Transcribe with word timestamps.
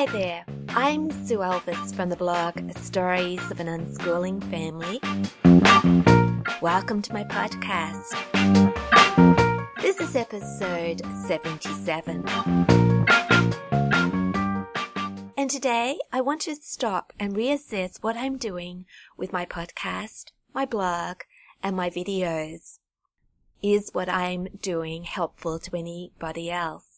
Hi 0.00 0.06
there, 0.06 0.46
I'm 0.70 1.10
Sue 1.26 1.40
Elvis 1.40 1.94
from 1.94 2.08
the 2.08 2.16
blog 2.16 2.56
Stories 2.78 3.50
of 3.50 3.60
an 3.60 3.66
Unschooling 3.66 4.42
Family. 4.50 4.98
Welcome 6.62 7.02
to 7.02 7.12
my 7.12 7.22
podcast. 7.24 8.16
This 9.82 10.00
is 10.00 10.16
episode 10.16 11.02
77. 11.26 12.24
And 15.36 15.50
today 15.50 15.98
I 16.10 16.22
want 16.22 16.40
to 16.42 16.56
stop 16.56 17.12
and 17.20 17.36
reassess 17.36 18.02
what 18.02 18.16
I'm 18.16 18.38
doing 18.38 18.86
with 19.18 19.34
my 19.34 19.44
podcast, 19.44 20.30
my 20.54 20.64
blog, 20.64 21.16
and 21.62 21.76
my 21.76 21.90
videos. 21.90 22.78
Is 23.62 23.90
what 23.92 24.08
I'm 24.08 24.48
doing 24.62 25.04
helpful 25.04 25.58
to 25.58 25.76
anybody 25.76 26.50
else? 26.50 26.89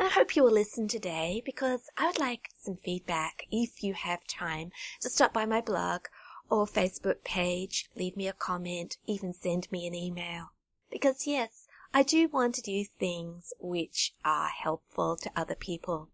I 0.00 0.06
hope 0.10 0.36
you 0.36 0.44
will 0.44 0.52
listen 0.52 0.86
today 0.86 1.42
because 1.44 1.90
I 1.96 2.06
would 2.06 2.20
like 2.20 2.50
some 2.56 2.76
feedback 2.76 3.48
if 3.50 3.82
you 3.82 3.94
have 3.94 4.24
time 4.28 4.70
to 5.00 5.10
stop 5.10 5.32
by 5.32 5.44
my 5.44 5.60
blog 5.60 6.02
or 6.48 6.68
Facebook 6.68 7.24
page, 7.24 7.90
leave 7.96 8.16
me 8.16 8.28
a 8.28 8.32
comment, 8.32 8.96
even 9.06 9.32
send 9.32 9.70
me 9.72 9.88
an 9.88 9.96
email. 9.96 10.52
Because 10.88 11.26
yes, 11.26 11.66
I 11.92 12.04
do 12.04 12.28
want 12.28 12.54
to 12.54 12.62
do 12.62 12.84
things 12.84 13.52
which 13.58 14.14
are 14.24 14.50
helpful 14.50 15.16
to 15.16 15.32
other 15.34 15.56
people. 15.56 16.10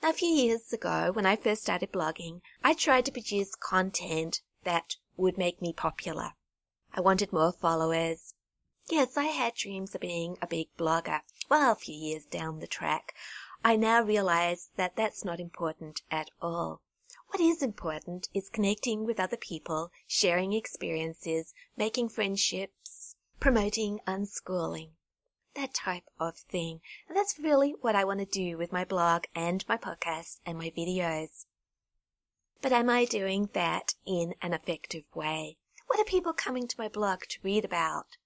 Now, 0.00 0.10
a 0.10 0.14
few 0.14 0.28
years 0.28 0.72
ago, 0.72 1.10
when 1.12 1.26
I 1.26 1.34
first 1.34 1.62
started 1.62 1.90
blogging, 1.90 2.40
I 2.62 2.72
tried 2.72 3.06
to 3.06 3.12
produce 3.12 3.56
content 3.56 4.42
that 4.62 4.94
would 5.16 5.36
make 5.36 5.60
me 5.60 5.72
popular. 5.72 6.34
I 6.94 7.00
wanted 7.00 7.32
more 7.32 7.50
followers, 7.50 8.34
Yes, 8.90 9.16
I 9.16 9.26
had 9.26 9.54
dreams 9.54 9.94
of 9.94 10.00
being 10.00 10.36
a 10.42 10.46
big 10.48 10.66
blogger. 10.76 11.20
Well, 11.52 11.72
a 11.72 11.74
few 11.74 11.94
years 11.94 12.24
down 12.24 12.60
the 12.60 12.66
track, 12.66 13.14
I 13.62 13.76
now 13.76 14.02
realize 14.02 14.70
that 14.76 14.96
that's 14.96 15.22
not 15.22 15.38
important 15.38 16.00
at 16.10 16.30
all. 16.40 16.80
What 17.28 17.42
is 17.42 17.62
important 17.62 18.30
is 18.32 18.48
connecting 18.48 19.04
with 19.04 19.20
other 19.20 19.36
people, 19.36 19.92
sharing 20.06 20.54
experiences, 20.54 21.52
making 21.76 22.08
friendships, 22.08 23.16
promoting 23.38 24.00
unschooling. 24.06 24.92
That 25.52 25.74
type 25.74 26.08
of 26.18 26.38
thing. 26.38 26.80
And 27.06 27.14
that's 27.14 27.38
really 27.38 27.72
what 27.82 27.96
I 27.96 28.04
want 28.04 28.20
to 28.20 28.24
do 28.24 28.56
with 28.56 28.72
my 28.72 28.86
blog 28.86 29.24
and 29.34 29.62
my 29.68 29.76
podcast 29.76 30.40
and 30.46 30.56
my 30.56 30.70
videos. 30.70 31.44
But 32.62 32.72
am 32.72 32.88
I 32.88 33.04
doing 33.04 33.50
that 33.52 33.94
in 34.06 34.34
an 34.40 34.54
effective 34.54 35.04
way? 35.14 35.58
What 35.86 36.00
are 36.00 36.04
people 36.04 36.32
coming 36.32 36.66
to 36.66 36.78
my 36.80 36.88
blog 36.88 37.24
to 37.28 37.40
read 37.42 37.66
about? 37.66 38.16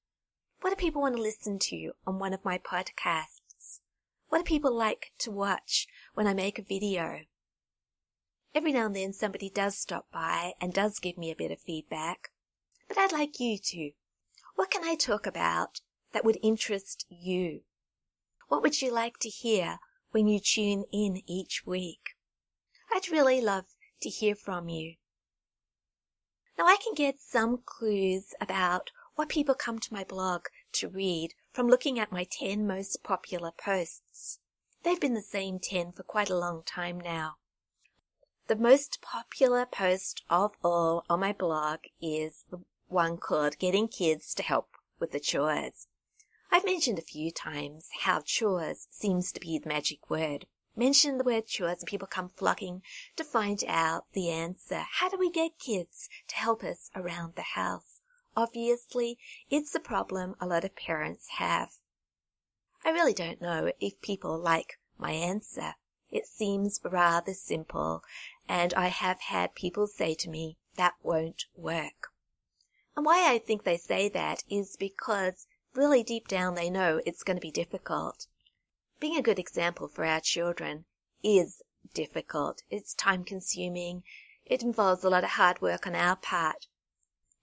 What 0.60 0.70
do 0.70 0.76
people 0.76 1.02
want 1.02 1.16
to 1.16 1.22
listen 1.22 1.58
to 1.58 1.92
on 2.06 2.18
one 2.18 2.32
of 2.32 2.44
my 2.44 2.58
podcasts? 2.58 3.80
What 4.28 4.38
do 4.38 4.44
people 4.44 4.74
like 4.74 5.12
to 5.18 5.30
watch 5.30 5.86
when 6.14 6.26
I 6.26 6.34
make 6.34 6.58
a 6.58 6.62
video? 6.62 7.20
Every 8.54 8.72
now 8.72 8.86
and 8.86 8.96
then 8.96 9.12
somebody 9.12 9.50
does 9.50 9.76
stop 9.76 10.06
by 10.10 10.54
and 10.60 10.72
does 10.72 10.98
give 10.98 11.18
me 11.18 11.30
a 11.30 11.36
bit 11.36 11.50
of 11.50 11.60
feedback, 11.60 12.30
but 12.88 12.96
I'd 12.96 13.12
like 13.12 13.38
you 13.38 13.58
to. 13.58 13.92
What 14.54 14.70
can 14.70 14.82
I 14.82 14.94
talk 14.94 15.26
about 15.26 15.80
that 16.12 16.24
would 16.24 16.38
interest 16.42 17.04
you? 17.10 17.60
What 18.48 18.62
would 18.62 18.80
you 18.80 18.90
like 18.90 19.18
to 19.18 19.28
hear 19.28 19.78
when 20.12 20.26
you 20.26 20.40
tune 20.40 20.84
in 20.90 21.22
each 21.26 21.64
week? 21.66 22.16
I'd 22.90 23.10
really 23.10 23.42
love 23.42 23.66
to 24.00 24.08
hear 24.08 24.34
from 24.34 24.70
you. 24.70 24.94
Now 26.56 26.64
I 26.64 26.78
can 26.82 26.94
get 26.94 27.20
some 27.20 27.58
clues 27.62 28.32
about 28.40 28.90
what 29.16 29.30
people 29.30 29.54
come 29.54 29.78
to 29.78 29.94
my 29.94 30.04
blog 30.04 30.46
to 30.72 30.88
read 30.88 31.34
from 31.52 31.66
looking 31.66 31.98
at 31.98 32.12
my 32.12 32.24
10 32.24 32.66
most 32.66 33.02
popular 33.02 33.50
posts. 33.50 34.38
They've 34.82 35.00
been 35.00 35.14
the 35.14 35.22
same 35.22 35.58
10 35.58 35.92
for 35.92 36.02
quite 36.02 36.28
a 36.28 36.36
long 36.36 36.62
time 36.64 37.00
now. 37.00 37.36
The 38.46 38.56
most 38.56 39.00
popular 39.00 39.66
post 39.66 40.22
of 40.28 40.52
all 40.62 41.04
on 41.08 41.20
my 41.20 41.32
blog 41.32 41.80
is 42.00 42.44
the 42.50 42.60
one 42.88 43.16
called 43.16 43.58
Getting 43.58 43.88
Kids 43.88 44.34
to 44.34 44.42
Help 44.42 44.68
with 45.00 45.12
the 45.12 45.18
Chores. 45.18 45.88
I've 46.52 46.66
mentioned 46.66 46.98
a 46.98 47.02
few 47.02 47.32
times 47.32 47.88
how 48.02 48.20
chores 48.20 48.86
seems 48.90 49.32
to 49.32 49.40
be 49.40 49.58
the 49.58 49.68
magic 49.68 50.10
word. 50.10 50.46
Mention 50.76 51.16
the 51.16 51.24
word 51.24 51.46
chores 51.46 51.78
and 51.80 51.88
people 51.88 52.06
come 52.06 52.28
flocking 52.28 52.82
to 53.16 53.24
find 53.24 53.64
out 53.66 54.04
the 54.12 54.30
answer. 54.30 54.84
How 54.98 55.08
do 55.08 55.16
we 55.18 55.30
get 55.30 55.58
kids 55.58 56.08
to 56.28 56.36
help 56.36 56.62
us 56.62 56.90
around 56.94 57.34
the 57.34 57.42
house? 57.54 57.95
Obviously, 58.36 59.18
it's 59.48 59.74
a 59.74 59.80
problem 59.80 60.34
a 60.38 60.46
lot 60.46 60.64
of 60.64 60.76
parents 60.76 61.28
have. 61.38 61.70
I 62.84 62.90
really 62.90 63.14
don't 63.14 63.40
know 63.40 63.72
if 63.80 64.00
people 64.02 64.38
like 64.38 64.78
my 64.98 65.12
answer. 65.12 65.74
It 66.10 66.26
seems 66.26 66.78
rather 66.84 67.32
simple, 67.32 68.04
and 68.46 68.74
I 68.74 68.88
have 68.88 69.20
had 69.22 69.54
people 69.54 69.86
say 69.86 70.14
to 70.16 70.28
me, 70.28 70.58
that 70.76 70.94
won't 71.02 71.46
work. 71.56 72.08
And 72.94 73.06
why 73.06 73.32
I 73.32 73.38
think 73.38 73.64
they 73.64 73.78
say 73.78 74.08
that 74.10 74.44
is 74.50 74.76
because 74.76 75.46
really 75.74 76.02
deep 76.02 76.28
down 76.28 76.54
they 76.54 76.70
know 76.70 77.00
it's 77.06 77.22
going 77.22 77.38
to 77.38 77.40
be 77.40 77.50
difficult. 77.50 78.26
Being 79.00 79.16
a 79.16 79.22
good 79.22 79.38
example 79.38 79.88
for 79.88 80.04
our 80.04 80.20
children 80.20 80.84
is 81.22 81.62
difficult. 81.94 82.62
It's 82.70 82.94
time 82.94 83.24
consuming. 83.24 84.02
It 84.44 84.62
involves 84.62 85.04
a 85.04 85.10
lot 85.10 85.24
of 85.24 85.30
hard 85.30 85.60
work 85.60 85.86
on 85.86 85.94
our 85.94 86.16
part. 86.16 86.66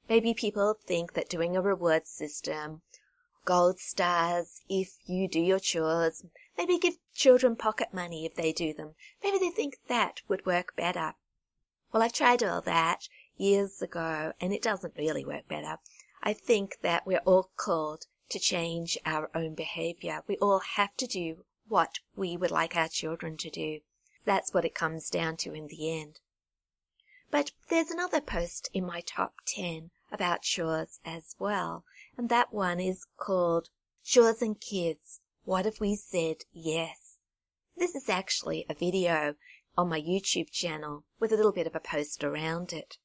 Maybe 0.10 0.34
people 0.34 0.74
think 0.86 1.14
that 1.14 1.30
doing 1.30 1.56
a 1.56 1.62
reward 1.62 2.08
system, 2.08 2.82
gold 3.46 3.80
stars 3.80 4.62
if 4.68 4.98
you 5.06 5.28
do 5.28 5.40
your 5.40 5.60
chores, 5.60 6.26
maybe 6.58 6.78
give 6.78 6.98
children 7.14 7.56
pocket 7.56 7.94
money 7.94 8.26
if 8.26 8.36
they 8.36 8.52
do 8.52 8.74
them, 8.74 8.96
maybe 9.24 9.38
they 9.38 9.50
think 9.50 9.78
that 9.88 10.22
would 10.28 10.46
work 10.46 10.76
better. 10.76 11.16
Well, 11.92 12.04
I've 12.04 12.14
tried 12.14 12.44
all 12.44 12.62
that 12.62 13.08
years 13.38 13.82
ago 13.82 14.34
and 14.42 14.54
it 14.54 14.62
doesn't 14.62 14.98
really 14.98 15.24
work 15.24 15.48
better. 15.48 15.80
I 16.22 16.34
think 16.34 16.80
that 16.82 17.08
we're 17.08 17.20
all 17.20 17.50
called 17.56 18.06
to 18.30 18.40
change 18.40 18.98
our 19.06 19.30
own 19.34 19.56
behavior. 19.56 20.24
We 20.28 20.38
all 20.38 20.60
have 20.60 20.96
to 20.98 21.08
do 21.08 21.46
what 21.68 22.00
we 22.16 22.36
would 22.36 22.52
like 22.52 22.76
our 22.76 22.88
children 22.90 23.38
to 23.38 23.50
do. 23.50 23.80
That's 24.26 24.54
what 24.54 24.66
it 24.66 24.76
comes 24.76 25.10
down 25.10 25.38
to 25.38 25.54
in 25.54 25.68
the 25.68 25.92
end. 25.92 26.20
But 27.32 27.52
there's 27.70 27.90
another 27.90 28.22
post 28.22 28.70
in 28.74 28.86
my 28.86 29.02
top 29.02 29.36
10 29.48 29.90
about 30.14 30.44
chores 30.44 31.02
as 31.04 31.36
well, 31.40 31.84
and 32.16 32.30
that 32.30 32.54
one 32.54 32.80
is 32.80 33.08
called 33.18 33.70
Chores 34.06 34.42
and 34.42 34.62
Kids. 34.62 35.22
What 35.44 35.66
if 35.66 35.82
we 35.82 35.96
said 35.96 36.46
yes? 36.54 37.18
This 37.76 37.96
is 37.96 38.08
actually 38.08 38.66
a 38.70 38.76
video 38.76 39.36
on 39.76 39.90
my 39.90 40.00
YouTube 40.00 40.52
channel 40.52 41.04
with 41.20 41.34
a 41.34 41.36
little 41.36 41.52
bit 41.52 41.68
of 41.68 41.76
a 41.76 41.80
post 41.80 42.24
around 42.24 42.72
it. 42.72 42.98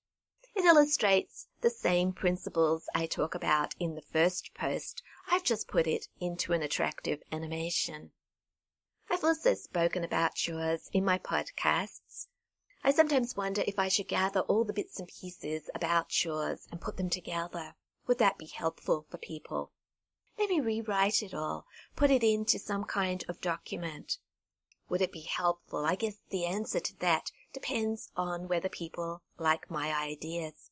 It 0.55 0.65
illustrates 0.65 1.47
the 1.63 1.71
same 1.71 2.13
principles 2.13 2.85
I 2.95 3.07
talk 3.07 3.35
about 3.35 3.75
in 3.81 3.95
the 3.95 4.03
first 4.03 4.53
post. 4.55 5.03
I've 5.31 5.45
just 5.45 5.69
put 5.69 5.87
it 5.87 6.09
into 6.21 6.53
an 6.53 6.63
attractive 6.63 7.23
animation. 7.33 8.11
I've 9.11 9.25
also 9.25 9.55
spoken 9.55 10.05
about 10.05 10.35
chores 10.35 10.91
in 10.93 11.05
my 11.05 11.19
podcasts 11.19 12.27
I 12.84 12.93
sometimes 12.93 13.37
wonder 13.37 13.62
if 13.66 13.78
I 13.78 13.89
should 13.89 14.09
gather 14.09 14.41
all 14.41 14.65
the 14.65 14.72
bits 14.72 14.99
and 14.99 15.09
pieces 15.09 15.69
about 15.75 16.09
chores 16.09 16.69
and 16.71 16.81
put 16.81 16.97
them 16.97 17.11
together. 17.11 17.75
Would 18.06 18.19
that 18.19 18.39
be 18.39 18.47
helpful 18.47 19.06
for 19.11 19.19
people? 19.19 19.72
Maybe 20.39 20.61
rewrite 20.61 21.22
it 21.22 21.34
all, 21.34 21.66
put 21.97 22.11
it 22.11 22.22
into 22.22 22.59
some 22.59 22.84
kind 22.84 23.25
of 23.28 23.41
document. 23.41 24.19
Would 24.89 25.03
it 25.03 25.12
be 25.12 25.22
helpful? 25.22 25.84
I 25.84 25.97
guess 25.97 26.19
the 26.31 26.47
answer 26.47 26.81
to 26.81 26.99
that 27.00 27.33
depends 27.53 28.11
on 28.16 28.49
whether 28.49 28.69
people 28.69 29.22
like 29.37 29.71
my 29.71 29.93
ideas. 29.93 30.71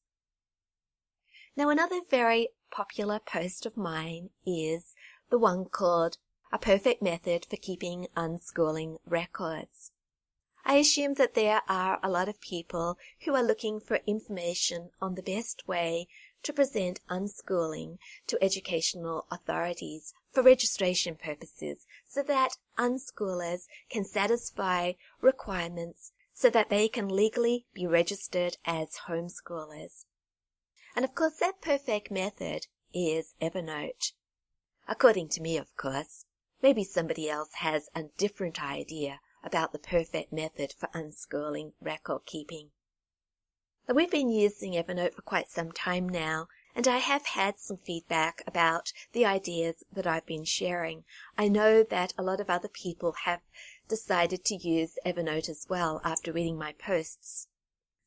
Now 1.56 1.68
another 1.68 2.00
very 2.08 2.50
popular 2.70 3.18
post 3.18 3.66
of 3.66 3.76
mine 3.76 4.30
is 4.46 4.94
the 5.30 5.38
one 5.38 5.64
called 5.64 6.18
A 6.52 6.58
Perfect 6.58 7.02
Method 7.02 7.46
for 7.46 7.56
Keeping 7.56 8.06
Unschooling 8.16 8.98
Records. 9.04 9.90
I 10.68 10.78
assume 10.78 11.14
that 11.14 11.34
there 11.34 11.62
are 11.68 12.00
a 12.02 12.10
lot 12.10 12.28
of 12.28 12.40
people 12.40 12.98
who 13.24 13.36
are 13.36 13.42
looking 13.42 13.78
for 13.78 14.00
information 14.04 14.90
on 15.00 15.14
the 15.14 15.22
best 15.22 15.68
way 15.68 16.08
to 16.42 16.52
present 16.52 16.98
unschooling 17.08 17.98
to 18.26 18.42
educational 18.42 19.26
authorities 19.30 20.12
for 20.32 20.42
registration 20.42 21.14
purposes 21.14 21.86
so 22.04 22.20
that 22.24 22.56
unschoolers 22.76 23.68
can 23.88 24.04
satisfy 24.04 24.94
requirements 25.20 26.10
so 26.34 26.50
that 26.50 26.68
they 26.68 26.88
can 26.88 27.08
legally 27.08 27.64
be 27.72 27.86
registered 27.86 28.56
as 28.64 29.02
homeschoolers. 29.06 30.04
And 30.96 31.04
of 31.04 31.14
course 31.14 31.36
that 31.36 31.60
perfect 31.60 32.10
method 32.10 32.66
is 32.92 33.36
Evernote. 33.40 34.14
According 34.88 35.28
to 35.28 35.40
me, 35.40 35.58
of 35.58 35.76
course. 35.76 36.26
Maybe 36.60 36.82
somebody 36.82 37.30
else 37.30 37.54
has 37.54 37.88
a 37.94 38.08
different 38.18 38.60
idea 38.60 39.20
about 39.46 39.72
the 39.72 39.78
perfect 39.78 40.32
method 40.32 40.74
for 40.76 40.88
unschooling 40.88 41.72
record 41.80 42.26
keeping. 42.26 42.70
We've 43.88 44.10
been 44.10 44.28
using 44.28 44.72
Evernote 44.72 45.14
for 45.14 45.22
quite 45.22 45.48
some 45.48 45.70
time 45.70 46.08
now, 46.08 46.48
and 46.74 46.88
I 46.88 46.98
have 46.98 47.24
had 47.24 47.58
some 47.58 47.76
feedback 47.76 48.42
about 48.46 48.92
the 49.12 49.24
ideas 49.24 49.84
that 49.92 50.06
I've 50.06 50.26
been 50.26 50.44
sharing. 50.44 51.04
I 51.38 51.46
know 51.46 51.84
that 51.84 52.12
a 52.18 52.22
lot 52.22 52.40
of 52.40 52.50
other 52.50 52.68
people 52.68 53.14
have 53.24 53.42
decided 53.88 54.44
to 54.46 54.56
use 54.56 54.98
Evernote 55.06 55.48
as 55.48 55.66
well 55.68 56.00
after 56.04 56.32
reading 56.32 56.58
my 56.58 56.72
posts. 56.72 57.46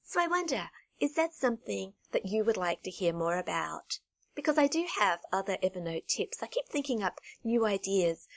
So 0.04 0.22
I 0.22 0.28
wonder, 0.28 0.70
is 1.00 1.14
that 1.14 1.34
something 1.34 1.94
that 2.12 2.26
you 2.26 2.44
would 2.44 2.58
like 2.58 2.84
to 2.84 2.92
hear 2.92 3.14
more 3.14 3.38
about? 3.38 4.00
Because 4.36 4.58
I 4.58 4.68
do 4.68 4.86
have 5.00 5.22
other 5.32 5.58
Evernote 5.64 6.08
tips. 6.08 6.44
I 6.44 6.48
keep 6.48 6.68
thinking 6.68 7.02
up 7.02 7.22
new 7.44 7.66
ideas, 7.66 8.28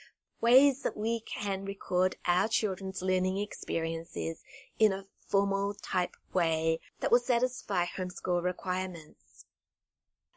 ways 0.43 0.81
that 0.81 0.97
we 0.97 1.21
can 1.21 1.63
record 1.63 2.17
our 2.25 2.49
children's 2.49 3.01
learning 3.01 3.37
experiences 3.37 4.43
in 4.77 4.91
a 4.91 5.05
formal 5.25 5.73
type 5.73 6.17
way 6.33 6.77
that 6.99 7.09
will 7.09 7.17
satisfy 7.17 7.85
homeschool 7.85 8.43
requirements. 8.43 9.45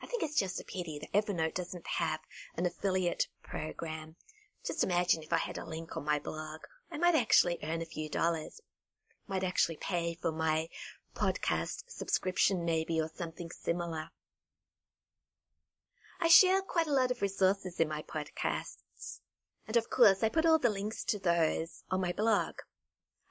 I 0.00 0.06
think 0.06 0.22
it's 0.22 0.38
just 0.38 0.60
a 0.60 0.64
pity 0.64 1.00
that 1.00 1.12
Evernote 1.12 1.54
doesn't 1.54 1.88
have 1.98 2.20
an 2.56 2.66
affiliate 2.66 3.26
program. 3.42 4.14
Just 4.64 4.84
imagine 4.84 5.24
if 5.24 5.32
I 5.32 5.38
had 5.38 5.58
a 5.58 5.66
link 5.66 5.96
on 5.96 6.04
my 6.04 6.20
blog. 6.20 6.60
I 6.88 6.98
might 6.98 7.16
actually 7.16 7.58
earn 7.64 7.82
a 7.82 7.86
few 7.86 8.08
dollars. 8.08 8.60
Might 9.26 9.42
actually 9.42 9.78
pay 9.80 10.16
for 10.22 10.30
my 10.30 10.68
podcast 11.16 11.82
subscription 11.88 12.64
maybe 12.64 13.00
or 13.00 13.10
something 13.12 13.50
similar. 13.50 14.10
I 16.20 16.28
share 16.28 16.60
quite 16.62 16.86
a 16.86 16.92
lot 16.92 17.10
of 17.10 17.22
resources 17.22 17.80
in 17.80 17.88
my 17.88 18.02
podcasts. 18.02 18.85
And 19.66 19.76
of 19.76 19.90
course, 19.90 20.22
I 20.22 20.28
put 20.28 20.46
all 20.46 20.58
the 20.58 20.70
links 20.70 21.04
to 21.06 21.18
those 21.18 21.82
on 21.90 22.00
my 22.00 22.12
blog. 22.12 22.60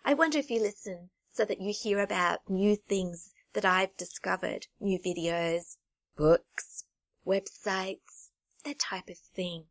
I 0.04 0.14
wonder 0.14 0.38
if 0.38 0.50
you 0.50 0.60
listen 0.60 1.10
so 1.32 1.46
that 1.46 1.62
you 1.62 1.74
hear 1.74 2.00
about 2.00 2.50
new 2.50 2.76
things 2.76 3.34
that 3.54 3.66
I've 3.66 3.96
discovered, 3.98 4.68
new 4.80 5.00
videos, 5.00 5.78
books, 6.16 6.86
websites, 7.26 8.32
that 8.64 8.80
type 8.80 9.10
of 9.10 9.18
thing. 9.18 9.66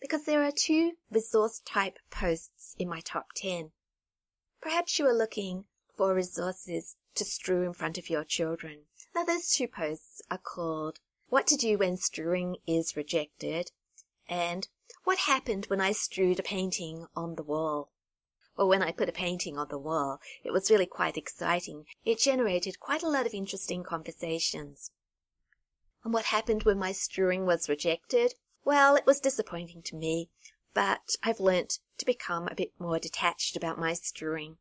Because 0.00 0.24
there 0.24 0.42
are 0.44 0.52
two 0.52 0.92
resource 1.10 1.60
type 1.64 1.98
posts 2.10 2.74
in 2.78 2.88
my 2.88 3.00
top 3.00 3.28
10. 3.34 3.72
Perhaps 4.60 4.98
you 4.98 5.06
are 5.06 5.14
looking 5.14 5.64
for 5.96 6.14
resources 6.14 6.96
to 7.14 7.24
strew 7.24 7.62
in 7.62 7.72
front 7.72 7.98
of 7.98 8.10
your 8.10 8.24
children. 8.24 8.80
Now 9.14 9.24
those 9.24 9.52
two 9.52 9.68
posts 9.68 10.22
are 10.30 10.38
called 10.38 11.00
what 11.28 11.46
to 11.48 11.56
do 11.56 11.78
when 11.78 11.96
strewing 11.96 12.56
is 12.66 12.96
rejected, 12.96 13.70
and 14.28 14.68
what 15.02 15.18
happened 15.18 15.66
when 15.66 15.80
I 15.80 15.92
strewed 15.92 16.38
a 16.38 16.42
painting 16.42 17.06
on 17.16 17.34
the 17.34 17.42
wall. 17.42 17.90
Well, 18.56 18.68
when 18.68 18.82
I 18.82 18.92
put 18.92 19.08
a 19.08 19.12
painting 19.12 19.58
on 19.58 19.68
the 19.68 19.78
wall, 19.78 20.20
it 20.44 20.52
was 20.52 20.70
really 20.70 20.86
quite 20.86 21.16
exciting. 21.16 21.86
It 22.04 22.20
generated 22.20 22.78
quite 22.78 23.02
a 23.02 23.08
lot 23.08 23.26
of 23.26 23.34
interesting 23.34 23.82
conversations. 23.82 24.92
And 26.04 26.12
what 26.12 26.26
happened 26.26 26.62
when 26.62 26.78
my 26.78 26.92
strewing 26.92 27.46
was 27.46 27.68
rejected? 27.68 28.34
Well, 28.64 28.94
it 28.94 29.06
was 29.06 29.20
disappointing 29.20 29.82
to 29.82 29.96
me, 29.96 30.30
but 30.72 31.16
I've 31.22 31.40
learnt 31.40 31.80
to 31.98 32.06
become 32.06 32.46
a 32.46 32.54
bit 32.54 32.72
more 32.78 32.98
detached 32.98 33.56
about 33.56 33.78
my 33.78 33.94
strewing. 33.94 34.58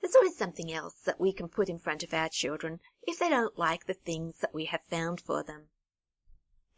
There's 0.00 0.16
always 0.16 0.36
something 0.36 0.72
else 0.72 1.00
that 1.04 1.20
we 1.20 1.32
can 1.32 1.48
put 1.48 1.68
in 1.68 1.78
front 1.78 2.02
of 2.02 2.12
our 2.12 2.28
children 2.28 2.80
if 3.02 3.18
they 3.18 3.28
don't 3.28 3.58
like 3.58 3.86
the 3.86 3.94
things 3.94 4.38
that 4.38 4.54
we 4.54 4.66
have 4.66 4.82
found 4.90 5.20
for 5.20 5.42
them. 5.42 5.68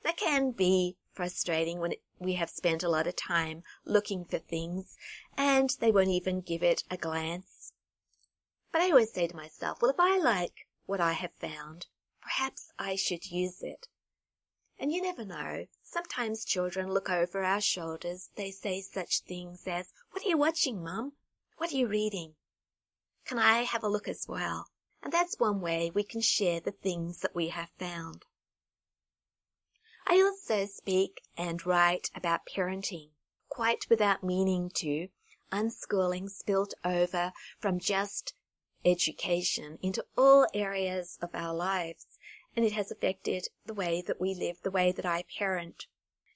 That 0.03 0.17
can 0.17 0.53
be 0.53 0.97
frustrating 1.19 1.81
when 1.81 1.95
we 2.21 2.35
have 2.35 2.49
spent 2.49 2.85
a 2.85 2.89
lot 2.89 3.09
of 3.09 3.17
time 3.17 3.65
looking 3.85 4.25
for 4.25 4.39
things 4.39 4.95
and 5.37 5.71
they 5.81 5.91
won't 5.91 6.11
even 6.11 6.41
give 6.41 6.63
it 6.63 6.85
a 6.93 6.97
glance. 6.97 7.73
But 8.71 8.83
I 8.83 8.91
always 8.91 9.13
say 9.13 9.27
to 9.27 9.35
myself, 9.35 9.83
well, 9.83 9.91
if 9.91 9.99
I 9.99 10.17
like 10.17 10.69
what 10.87 11.01
I 11.01 11.15
have 11.15 11.33
found, 11.41 11.87
perhaps 12.23 12.71
I 12.79 12.95
should 12.95 13.33
use 13.33 13.63
it. 13.63 13.89
And 14.79 14.93
you 14.93 15.03
never 15.03 15.25
know. 15.25 15.65
Sometimes 15.83 16.45
children 16.45 16.89
look 16.89 17.11
over 17.11 17.43
our 17.43 17.61
shoulders. 17.61 18.31
They 18.37 18.53
say 18.53 18.81
such 18.81 19.23
things 19.27 19.65
as, 19.67 19.93
what 20.13 20.25
are 20.25 20.29
you 20.29 20.39
watching, 20.39 20.85
mum? 20.85 21.15
What 21.57 21.73
are 21.73 21.77
you 21.77 21.89
reading? 21.89 22.35
Can 23.27 23.41
I 23.41 23.63
have 23.63 23.83
a 23.83 23.89
look 23.89 24.07
as 24.07 24.27
well? 24.29 24.67
And 25.03 25.13
that's 25.13 25.41
one 25.41 25.61
way 25.61 25.91
we 25.93 26.05
can 26.05 26.21
share 26.21 26.61
the 26.61 26.71
things 26.71 27.23
that 27.23 27.35
we 27.35 27.49
have 27.49 27.71
found. 27.77 28.23
I 30.11 30.23
also 30.23 30.65
speak 30.65 31.21
and 31.37 31.67
write 31.67 32.11
about 32.15 32.47
parenting, 32.47 33.11
quite 33.51 33.91
without 33.91 34.25
meaning 34.25 34.71
to, 34.77 35.09
unschooling 35.53 36.31
spilt 36.31 36.73
over 36.83 37.33
from 37.61 37.79
just 37.79 38.33
education 38.87 39.79
into 39.83 40.07
all 40.17 40.47
areas 40.55 41.19
of 41.21 41.35
our 41.35 41.55
lives, 41.55 42.07
and 42.57 42.65
it 42.65 42.73
has 42.73 42.91
affected 42.91 43.49
the 43.67 43.75
way 43.75 44.03
that 44.07 44.19
we 44.19 44.35
live, 44.35 44.63
the 44.63 44.71
way 44.71 44.93
that 44.93 45.05
I 45.05 45.25
parent. 45.39 45.85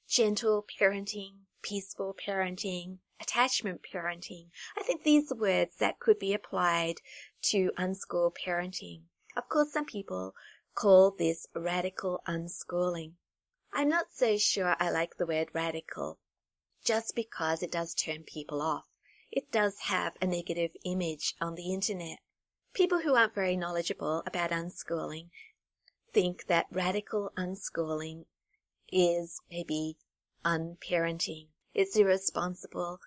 Gentle 0.06 0.66
parenting, 0.78 1.46
peaceful 1.62 2.14
parenting, 2.14 2.98
attachment 3.22 3.80
parenting. 3.90 4.48
I 4.76 4.82
think 4.82 5.02
these 5.02 5.32
are 5.32 5.36
words 5.36 5.76
that 5.78 5.98
could 5.98 6.18
be 6.18 6.34
applied 6.34 6.96
to 7.44 7.72
unschool 7.78 8.32
parenting. 8.36 9.04
Of 9.34 9.48
course, 9.48 9.72
some 9.72 9.86
people 9.86 10.34
call 10.74 11.10
this 11.10 11.46
radical 11.54 12.20
unschooling. 12.28 13.12
I'm 13.74 13.88
not 13.88 14.12
so 14.12 14.36
sure 14.36 14.76
I 14.78 14.90
like 14.90 15.16
the 15.16 15.26
word 15.26 15.48
radical, 15.54 16.18
just 16.84 17.14
because 17.14 17.62
it 17.62 17.72
does 17.72 17.94
turn 17.94 18.22
people 18.22 18.60
off. 18.60 18.84
It 19.30 19.50
does 19.50 19.78
have 19.84 20.12
a 20.20 20.26
negative 20.26 20.72
image 20.84 21.34
on 21.40 21.54
the 21.54 21.72
internet. 21.72 22.18
People 22.74 23.00
who 23.00 23.14
aren't 23.14 23.34
very 23.34 23.56
knowledgeable 23.56 24.22
about 24.26 24.50
unschooling 24.50 25.30
think 26.12 26.46
that 26.48 26.66
radical 26.70 27.32
unschooling 27.34 28.26
is 28.92 29.40
maybe 29.50 29.96
unparenting. 30.44 31.48
It's 31.72 31.96
irresponsible. 31.96 33.00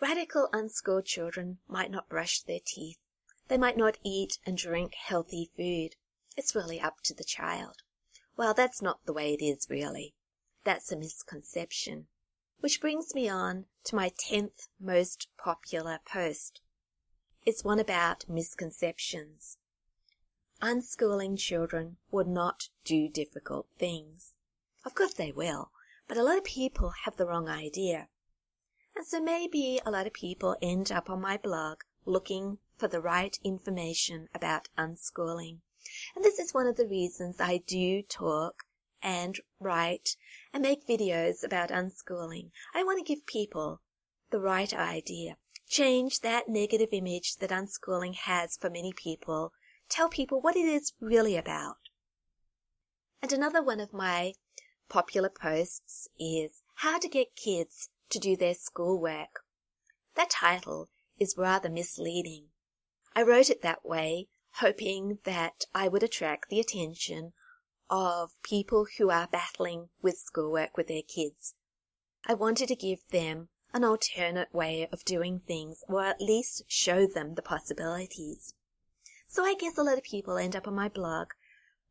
Radical 0.00 0.48
unschooled 0.50 1.04
children 1.04 1.58
might 1.68 1.90
not 1.90 2.08
brush 2.08 2.40
their 2.40 2.60
teeth. 2.64 2.96
They 3.48 3.58
might 3.58 3.76
not 3.76 3.98
eat 4.02 4.38
and 4.46 4.56
drink 4.56 4.94
healthy 4.94 5.50
food. 5.54 5.96
It's 6.38 6.54
really 6.54 6.80
up 6.80 7.02
to 7.04 7.14
the 7.14 7.24
child. 7.24 7.82
Well, 8.36 8.52
that's 8.52 8.82
not 8.82 9.04
the 9.06 9.12
way 9.12 9.32
it 9.32 9.42
is 9.42 9.68
really. 9.70 10.14
That's 10.64 10.92
a 10.92 10.96
misconception. 10.96 12.08
Which 12.60 12.80
brings 12.80 13.14
me 13.14 13.28
on 13.28 13.66
to 13.84 13.96
my 13.96 14.10
tenth 14.18 14.68
most 14.80 15.28
popular 15.38 16.00
post. 16.04 16.60
It's 17.44 17.64
one 17.64 17.78
about 17.78 18.28
misconceptions. 18.28 19.58
Unschooling 20.60 21.38
children 21.38 21.96
would 22.10 22.26
not 22.26 22.68
do 22.84 23.08
difficult 23.08 23.68
things. 23.78 24.34
Of 24.84 24.94
course 24.94 25.14
they 25.14 25.32
will, 25.32 25.70
but 26.08 26.16
a 26.16 26.22
lot 26.22 26.38
of 26.38 26.44
people 26.44 26.92
have 27.04 27.16
the 27.16 27.26
wrong 27.26 27.48
idea. 27.48 28.08
And 28.94 29.06
so 29.06 29.20
maybe 29.20 29.80
a 29.84 29.90
lot 29.90 30.06
of 30.06 30.12
people 30.12 30.56
end 30.60 30.90
up 30.90 31.08
on 31.08 31.20
my 31.20 31.36
blog 31.36 31.82
looking 32.04 32.58
for 32.76 32.88
the 32.88 33.00
right 33.00 33.38
information 33.44 34.28
about 34.34 34.68
unschooling. 34.76 35.60
And 36.14 36.24
this 36.24 36.38
is 36.38 36.54
one 36.54 36.66
of 36.66 36.76
the 36.76 36.86
reasons 36.86 37.40
I 37.40 37.58
do 37.66 38.02
talk 38.02 38.64
and 39.02 39.38
write 39.60 40.16
and 40.52 40.62
make 40.62 40.86
videos 40.86 41.44
about 41.44 41.70
unschooling. 41.70 42.50
I 42.74 42.82
want 42.82 42.98
to 42.98 43.14
give 43.14 43.26
people 43.26 43.80
the 44.30 44.40
right 44.40 44.72
idea. 44.72 45.36
Change 45.68 46.20
that 46.20 46.48
negative 46.48 46.90
image 46.92 47.36
that 47.36 47.50
unschooling 47.50 48.14
has 48.14 48.56
for 48.56 48.70
many 48.70 48.92
people. 48.92 49.52
Tell 49.88 50.08
people 50.08 50.40
what 50.40 50.56
it 50.56 50.64
is 50.64 50.92
really 51.00 51.36
about. 51.36 51.76
And 53.22 53.32
another 53.32 53.62
one 53.62 53.80
of 53.80 53.92
my 53.92 54.34
popular 54.88 55.28
posts 55.30 56.08
is 56.18 56.62
how 56.76 56.98
to 56.98 57.08
get 57.08 57.36
kids 57.36 57.90
to 58.10 58.18
do 58.18 58.36
their 58.36 58.54
schoolwork. 58.54 59.40
That 60.14 60.30
title 60.30 60.88
is 61.18 61.34
rather 61.36 61.68
misleading. 61.68 62.46
I 63.14 63.22
wrote 63.22 63.50
it 63.50 63.62
that 63.62 63.84
way, 63.84 64.28
hoping 64.60 65.18
that 65.24 65.64
I 65.74 65.88
would 65.88 66.02
attract 66.02 66.48
the 66.48 66.60
attention 66.60 67.32
of 67.90 68.30
people 68.42 68.86
who 68.96 69.10
are 69.10 69.28
battling 69.30 69.90
with 70.00 70.16
schoolwork 70.16 70.76
with 70.76 70.88
their 70.88 71.02
kids. 71.02 71.54
I 72.26 72.34
wanted 72.34 72.68
to 72.68 72.76
give 72.76 73.06
them 73.10 73.48
an 73.74 73.84
alternate 73.84 74.54
way 74.54 74.88
of 74.90 75.04
doing 75.04 75.40
things, 75.40 75.84
or 75.88 76.04
at 76.04 76.20
least 76.20 76.62
show 76.66 77.06
them 77.06 77.34
the 77.34 77.42
possibilities. 77.42 78.54
So 79.28 79.44
I 79.44 79.54
guess 79.54 79.76
a 79.76 79.82
lot 79.82 79.98
of 79.98 80.04
people 80.04 80.38
end 80.38 80.56
up 80.56 80.66
on 80.66 80.74
my 80.74 80.88
blog 80.88 81.28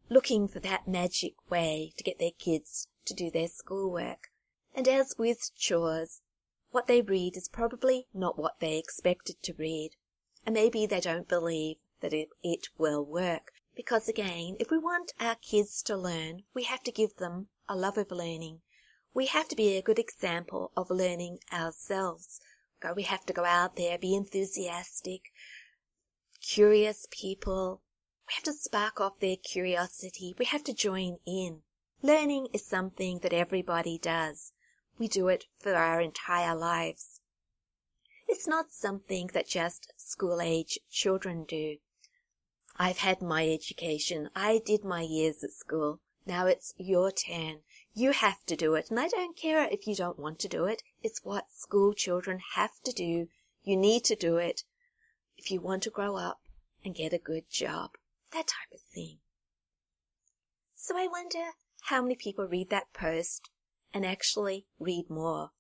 looking 0.10 0.48
for 0.48 0.60
that 0.62 0.88
magic 0.88 1.34
way 1.50 1.94
to 1.98 2.04
get 2.04 2.18
their 2.18 2.32
kids 2.38 2.88
to 3.06 3.14
do 3.14 3.30
their 3.30 3.48
schoolwork. 3.48 4.32
And 4.74 4.88
as 4.88 5.16
with 5.18 5.52
chores, 5.56 6.22
what 6.72 6.88
they 6.88 7.02
read 7.02 7.38
is 7.38 7.48
probably 7.48 8.08
not 8.14 8.40
what 8.40 8.60
they 8.60 8.78
expected 8.78 9.42
to 9.44 9.54
read. 9.54 9.92
And 10.46 10.54
maybe 10.54 10.86
they 10.86 11.00
don't 11.00 11.28
believe 11.28 11.78
that 12.06 12.14
it, 12.14 12.30
it 12.44 12.70
will 12.78 13.04
work. 13.04 13.52
Because 13.76 14.08
again, 14.08 14.58
if 14.60 14.70
we 14.70 14.78
want 14.78 15.14
our 15.20 15.36
kids 15.36 15.82
to 15.84 15.98
learn, 15.98 16.44
we 16.54 16.66
have 16.66 16.84
to 16.84 16.92
give 16.92 17.16
them 17.16 17.48
a 17.68 17.76
love 17.76 17.98
of 17.98 18.12
learning. 18.12 18.62
We 19.16 19.26
have 19.26 19.48
to 19.48 19.56
be 19.56 19.76
a 19.76 19.82
good 19.82 19.98
example 19.98 20.72
of 20.78 20.92
learning 20.92 21.40
ourselves. 21.52 22.40
We 22.96 23.04
have 23.04 23.26
to 23.26 23.34
go 23.34 23.44
out 23.44 23.76
there, 23.76 23.98
be 23.98 24.14
enthusiastic, 24.14 25.32
curious 26.40 27.08
people, 27.10 27.82
we 28.28 28.34
have 28.34 28.44
to 28.46 28.54
spark 28.54 29.00
off 29.00 29.20
their 29.20 29.38
curiosity. 29.38 30.36
We 30.40 30.46
have 30.46 30.64
to 30.66 30.74
join 30.74 31.20
in. 31.26 31.62
Learning 32.02 32.48
is 32.54 32.66
something 32.66 33.20
that 33.20 33.34
everybody 33.34 34.00
does. 34.00 34.52
We 34.98 35.08
do 35.08 35.28
it 35.28 35.46
for 35.60 35.76
our 35.76 36.02
entire 36.02 36.56
lives. 36.56 37.22
It's 38.28 38.48
not 38.48 38.72
something 38.72 39.28
that 39.34 39.48
just 39.48 39.94
school 39.98 40.42
age 40.42 40.80
children 40.90 41.44
do. 41.44 41.78
I've 42.78 42.98
had 42.98 43.22
my 43.22 43.48
education. 43.48 44.30
I 44.36 44.62
did 44.66 44.84
my 44.84 45.02
years 45.02 45.44
at 45.44 45.52
school. 45.52 46.02
Now 46.26 46.48
it's 46.48 46.74
your 46.78 47.12
turn. 47.12 47.60
You 47.94 48.12
have 48.12 48.46
to 48.48 48.56
do 48.56 48.76
it. 48.76 48.90
And 48.90 49.00
I 49.00 49.08
don't 49.08 49.38
care 49.38 49.68
if 49.72 49.88
you 49.88 49.96
don't 49.96 50.20
want 50.20 50.40
to 50.40 50.48
do 50.48 50.66
it. 50.66 50.84
It's 51.02 51.24
what 51.24 51.52
school 51.52 51.94
children 51.94 52.40
have 52.56 52.82
to 52.84 52.92
do. 52.92 53.28
You 53.64 53.78
need 53.78 54.04
to 54.06 54.16
do 54.16 54.38
it 54.38 54.64
if 55.38 55.52
you 55.52 55.62
want 55.62 55.84
to 55.84 55.90
grow 55.90 56.18
up 56.18 56.42
and 56.84 56.94
get 56.96 57.14
a 57.14 57.18
good 57.18 57.50
job. 57.50 57.92
That 58.32 58.48
type 58.48 58.74
of 58.74 58.82
thing. 58.94 59.20
So 60.76 60.98
I 60.98 61.08
wonder 61.08 61.52
how 61.84 62.02
many 62.02 62.16
people 62.16 62.46
read 62.46 62.70
that 62.72 62.92
post 62.94 63.50
and 63.94 64.06
actually 64.06 64.66
read 64.80 65.10
more. 65.10 65.52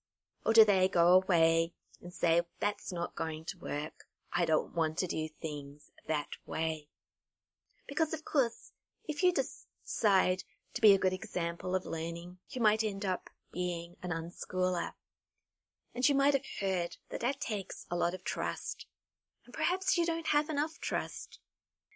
Or 0.45 0.53
do 0.53 0.65
they 0.65 0.88
go 0.88 1.13
away 1.13 1.74
and 2.01 2.12
say, 2.12 2.41
that's 2.60 2.91
not 2.91 3.15
going 3.15 3.45
to 3.45 3.57
work. 3.57 4.05
I 4.34 4.45
don't 4.45 4.75
want 4.75 4.98
to 4.98 5.07
do 5.07 5.29
things 5.41 5.91
that 6.07 6.27
way. 6.45 6.88
Because 7.87 8.13
of 8.13 8.25
course, 8.25 8.71
if 9.07 9.21
you 9.21 9.31
decide 9.31 10.43
to 10.73 10.81
be 10.81 10.93
a 10.93 10.99
good 10.99 11.13
example 11.13 11.75
of 11.75 11.85
learning, 11.85 12.37
you 12.49 12.61
might 12.61 12.83
end 12.83 13.05
up 13.05 13.29
being 13.51 13.95
an 14.01 14.11
unschooler. 14.11 14.93
And 15.93 16.07
you 16.07 16.15
might 16.15 16.33
have 16.33 16.45
heard 16.59 16.97
that 17.09 17.21
that 17.21 17.39
takes 17.39 17.85
a 17.89 17.95
lot 17.95 18.13
of 18.13 18.23
trust. 18.23 18.85
And 19.45 19.53
perhaps 19.53 19.97
you 19.97 20.05
don't 20.05 20.27
have 20.27 20.49
enough 20.49 20.79
trust. 20.79 21.39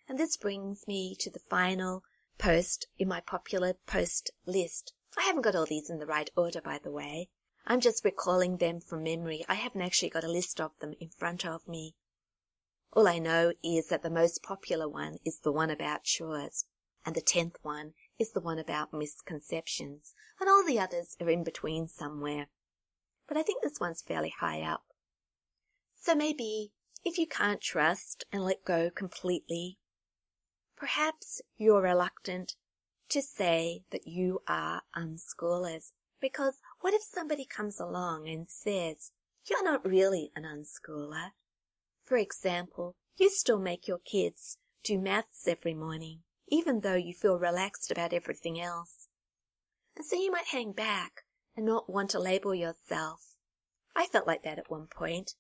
And 0.08 0.18
this 0.18 0.38
brings 0.38 0.88
me 0.88 1.16
to 1.20 1.30
the 1.30 1.40
final 1.40 2.04
post 2.38 2.88
in 2.98 3.08
my 3.08 3.20
popular 3.20 3.74
post 3.86 4.32
list. 4.46 4.94
I 5.18 5.24
haven't 5.24 5.42
got 5.42 5.56
all 5.56 5.66
these 5.66 5.90
in 5.90 6.00
the 6.00 6.06
right 6.06 6.30
order, 6.38 6.62
by 6.62 6.78
the 6.78 6.92
way. 6.92 7.30
I'm 7.68 7.82
just 7.82 8.06
recalling 8.06 8.58
them 8.58 8.80
from 8.80 9.04
memory. 9.04 9.44
I 9.50 9.56
haven't 9.56 9.82
actually 9.82 10.10
got 10.10 10.24
a 10.24 10.32
list 10.32 10.62
of 10.62 10.72
them 10.80 10.94
in 11.00 11.10
front 11.10 11.46
of 11.46 11.68
me. 11.68 11.96
All 12.94 13.08
I 13.08 13.20
know 13.20 13.54
is 13.64 13.88
that 13.90 14.02
the 14.02 14.10
most 14.10 14.42
popular 14.42 14.90
one 14.90 15.18
is 15.24 15.40
the 15.40 15.52
one 15.52 15.70
about 15.70 16.04
chores, 16.04 16.66
and 17.06 17.16
the 17.16 17.22
tenth 17.22 17.58
one 17.62 17.94
is 18.18 18.32
the 18.32 18.42
one 18.42 18.58
about 18.58 18.94
misconceptions, 18.94 20.16
and 20.40 20.50
all 20.50 20.66
the 20.66 20.80
others 20.80 21.16
are 21.22 21.30
in 21.30 21.44
between 21.44 21.88
somewhere. 21.88 22.48
But 23.28 23.38
I 23.38 23.44
think 23.44 23.62
this 23.62 23.80
one's 23.80 24.02
fairly 24.02 24.34
high 24.40 24.62
up. 24.62 24.84
So 25.96 26.16
maybe 26.16 26.72
if 27.06 27.18
you 27.18 27.28
can't 27.28 27.62
trust 27.62 28.26
and 28.32 28.44
let 28.44 28.66
go 28.66 28.90
completely, 28.90 29.78
perhaps 30.76 31.42
you're 31.58 31.82
reluctant 31.82 32.56
to 33.10 33.22
say 33.22 33.84
that 33.92 34.08
you 34.08 34.42
are 34.48 34.82
unschoolers. 34.96 35.92
Because 36.20 36.60
what 36.82 36.94
if 36.94 37.04
somebody 37.04 37.46
comes 37.46 37.80
along 37.80 38.28
and 38.28 38.50
says, 38.50 39.12
you're 39.48 39.64
not 39.64 39.86
really 39.86 40.32
an 40.36 40.44
unschooler? 40.44 41.32
For 42.10 42.18
example, 42.18 42.98
you 43.16 43.30
still 43.30 43.60
make 43.60 43.88
your 43.88 44.00
kids 44.00 44.58
do 44.84 45.00
maths 45.00 45.48
every 45.48 45.74
morning 45.74 46.24
even 46.52 46.82
though 46.82 46.96
you 46.96 47.14
feel 47.14 47.38
relaxed 47.38 47.92
about 47.92 48.14
everything 48.14 48.60
else. 48.60 49.08
And 49.96 50.06
so 50.06 50.16
you 50.16 50.32
might 50.32 50.48
hang 50.48 50.72
back 50.72 51.24
and 51.56 51.66
not 51.66 51.90
want 51.90 52.10
to 52.12 52.20
label 52.20 52.56
yourself. 52.56 53.36
I 53.96 54.08
felt 54.08 54.28
like 54.28 54.44
that 54.44 54.60
at 54.60 54.70
one 54.70 54.88
point. 54.88 55.36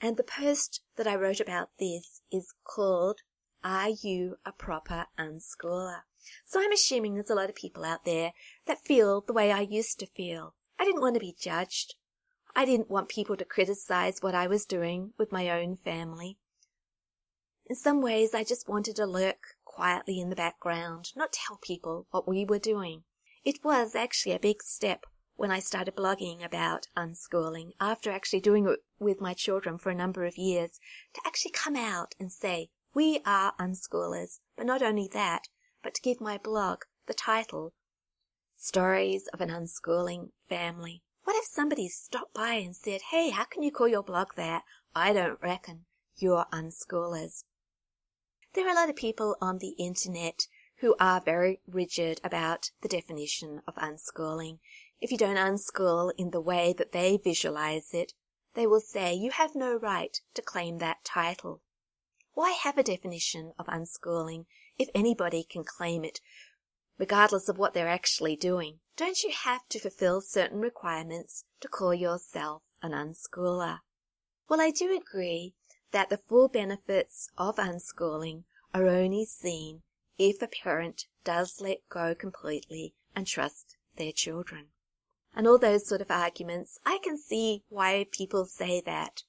And 0.00 0.16
the 0.16 0.24
post 0.24 0.82
that 0.96 1.06
I 1.06 1.14
wrote 1.14 1.40
about 1.40 1.70
this 1.78 2.22
is 2.30 2.54
called 2.64 3.20
Are 3.62 3.90
You 3.90 4.36
a 4.44 4.52
Proper 4.52 5.06
Unschooler? 5.18 6.02
So 6.44 6.60
I'm 6.60 6.72
assuming 6.72 7.14
there's 7.14 7.30
a 7.30 7.34
lot 7.34 7.48
of 7.48 7.54
people 7.54 7.84
out 7.84 8.04
there 8.04 8.32
that 8.66 8.84
feel 8.84 9.20
the 9.20 9.32
way 9.32 9.52
I 9.52 9.60
used 9.60 9.98
to 10.00 10.06
feel. 10.06 10.54
I 10.78 10.84
didn't 10.84 11.00
want 11.00 11.14
to 11.14 11.20
be 11.20 11.34
judged. 11.38 11.94
I 12.54 12.64
didn't 12.64 12.90
want 12.90 13.08
people 13.08 13.36
to 13.36 13.44
criticize 13.44 14.18
what 14.20 14.34
I 14.34 14.46
was 14.46 14.66
doing 14.66 15.12
with 15.18 15.32
my 15.32 15.48
own 15.48 15.76
family. 15.76 16.36
In 17.66 17.76
some 17.76 18.02
ways, 18.02 18.34
I 18.34 18.44
just 18.44 18.68
wanted 18.68 18.96
to 18.96 19.06
lurk 19.06 19.56
quietly 19.64 20.20
in 20.20 20.28
the 20.28 20.36
background, 20.36 21.12
not 21.16 21.32
tell 21.32 21.58
people 21.62 22.06
what 22.10 22.28
we 22.28 22.44
were 22.44 22.58
doing. 22.58 23.04
It 23.44 23.64
was 23.64 23.94
actually 23.94 24.34
a 24.34 24.38
big 24.38 24.62
step 24.62 25.06
when 25.36 25.50
I 25.50 25.60
started 25.60 25.96
blogging 25.96 26.44
about 26.44 26.88
unschooling 26.96 27.70
after 27.80 28.10
actually 28.10 28.40
doing 28.40 28.68
it 28.68 28.80
with 28.98 29.20
my 29.20 29.32
children 29.32 29.78
for 29.78 29.90
a 29.90 29.94
number 29.94 30.24
of 30.24 30.36
years 30.36 30.78
to 31.14 31.22
actually 31.24 31.52
come 31.52 31.74
out 31.74 32.14
and 32.20 32.30
say, 32.30 32.68
we 32.94 33.20
are 33.24 33.54
unschoolers. 33.58 34.40
But 34.56 34.66
not 34.66 34.82
only 34.82 35.08
that, 35.14 35.48
but 35.82 35.94
to 35.94 36.02
give 36.02 36.20
my 36.20 36.36
blog 36.36 36.82
the 37.06 37.14
title, 37.14 37.72
Stories 38.56 39.26
of 39.32 39.40
an 39.40 39.48
Unschooling 39.48 40.32
Family. 40.48 41.02
What 41.24 41.36
if 41.36 41.44
somebody 41.44 41.88
stopped 41.88 42.34
by 42.34 42.54
and 42.54 42.74
said, 42.74 43.00
hey, 43.10 43.30
how 43.30 43.44
can 43.44 43.62
you 43.62 43.70
call 43.70 43.86
your 43.86 44.02
blog 44.02 44.34
that? 44.34 44.64
I 44.94 45.12
don't 45.12 45.40
reckon 45.40 45.86
you're 46.16 46.46
unschoolers. 46.52 47.44
There 48.54 48.66
are 48.66 48.72
a 48.72 48.74
lot 48.74 48.90
of 48.90 48.96
people 48.96 49.36
on 49.40 49.58
the 49.58 49.74
internet 49.78 50.46
who 50.78 50.96
are 50.98 51.20
very 51.20 51.60
rigid 51.66 52.20
about 52.24 52.72
the 52.80 52.88
definition 52.88 53.62
of 53.68 53.76
unschooling. 53.76 54.58
If 55.00 55.12
you 55.12 55.16
don't 55.16 55.36
unschool 55.36 56.12
in 56.18 56.30
the 56.32 56.40
way 56.40 56.74
that 56.76 56.90
they 56.90 57.16
visualize 57.16 57.94
it, 57.94 58.14
they 58.54 58.66
will 58.66 58.80
say 58.80 59.14
you 59.14 59.30
have 59.30 59.54
no 59.54 59.76
right 59.76 60.20
to 60.34 60.42
claim 60.42 60.78
that 60.78 61.04
title. 61.04 61.62
Why 62.34 62.50
have 62.50 62.78
a 62.78 62.82
definition 62.82 63.52
of 63.58 63.66
unschooling 63.66 64.46
if 64.78 64.88
anybody 64.94 65.44
can 65.44 65.64
claim 65.64 66.04
it, 66.04 66.20
regardless 66.98 67.48
of 67.48 67.58
what 67.58 67.74
they're 67.74 67.88
actually 67.88 68.36
doing? 68.36 68.80
Don't 68.96 69.22
you 69.22 69.30
have 69.30 69.66
to 69.68 69.78
fulfill 69.78 70.20
certain 70.20 70.60
requirements 70.60 71.44
to 71.60 71.68
call 71.68 71.94
yourself 71.94 72.62
an 72.82 72.92
unschooler? 72.92 73.80
Well, 74.48 74.60
I 74.60 74.70
do 74.70 74.94
agree 74.96 75.54
that 75.92 76.10
the 76.10 76.18
full 76.18 76.48
benefits 76.48 77.30
of 77.38 77.56
unschooling 77.56 78.44
are 78.74 78.86
only 78.86 79.24
seen 79.24 79.82
if 80.18 80.42
a 80.42 80.48
parent 80.48 81.06
does 81.24 81.60
let 81.60 81.88
go 81.88 82.14
completely 82.14 82.94
and 83.14 83.26
trust 83.26 83.76
their 83.96 84.12
children. 84.12 84.68
And 85.34 85.46
all 85.46 85.58
those 85.58 85.88
sort 85.88 86.00
of 86.00 86.10
arguments, 86.10 86.78
I 86.84 86.98
can 87.02 87.16
see 87.16 87.64
why 87.68 88.06
people 88.10 88.44
say 88.44 88.82
that. 88.82 89.24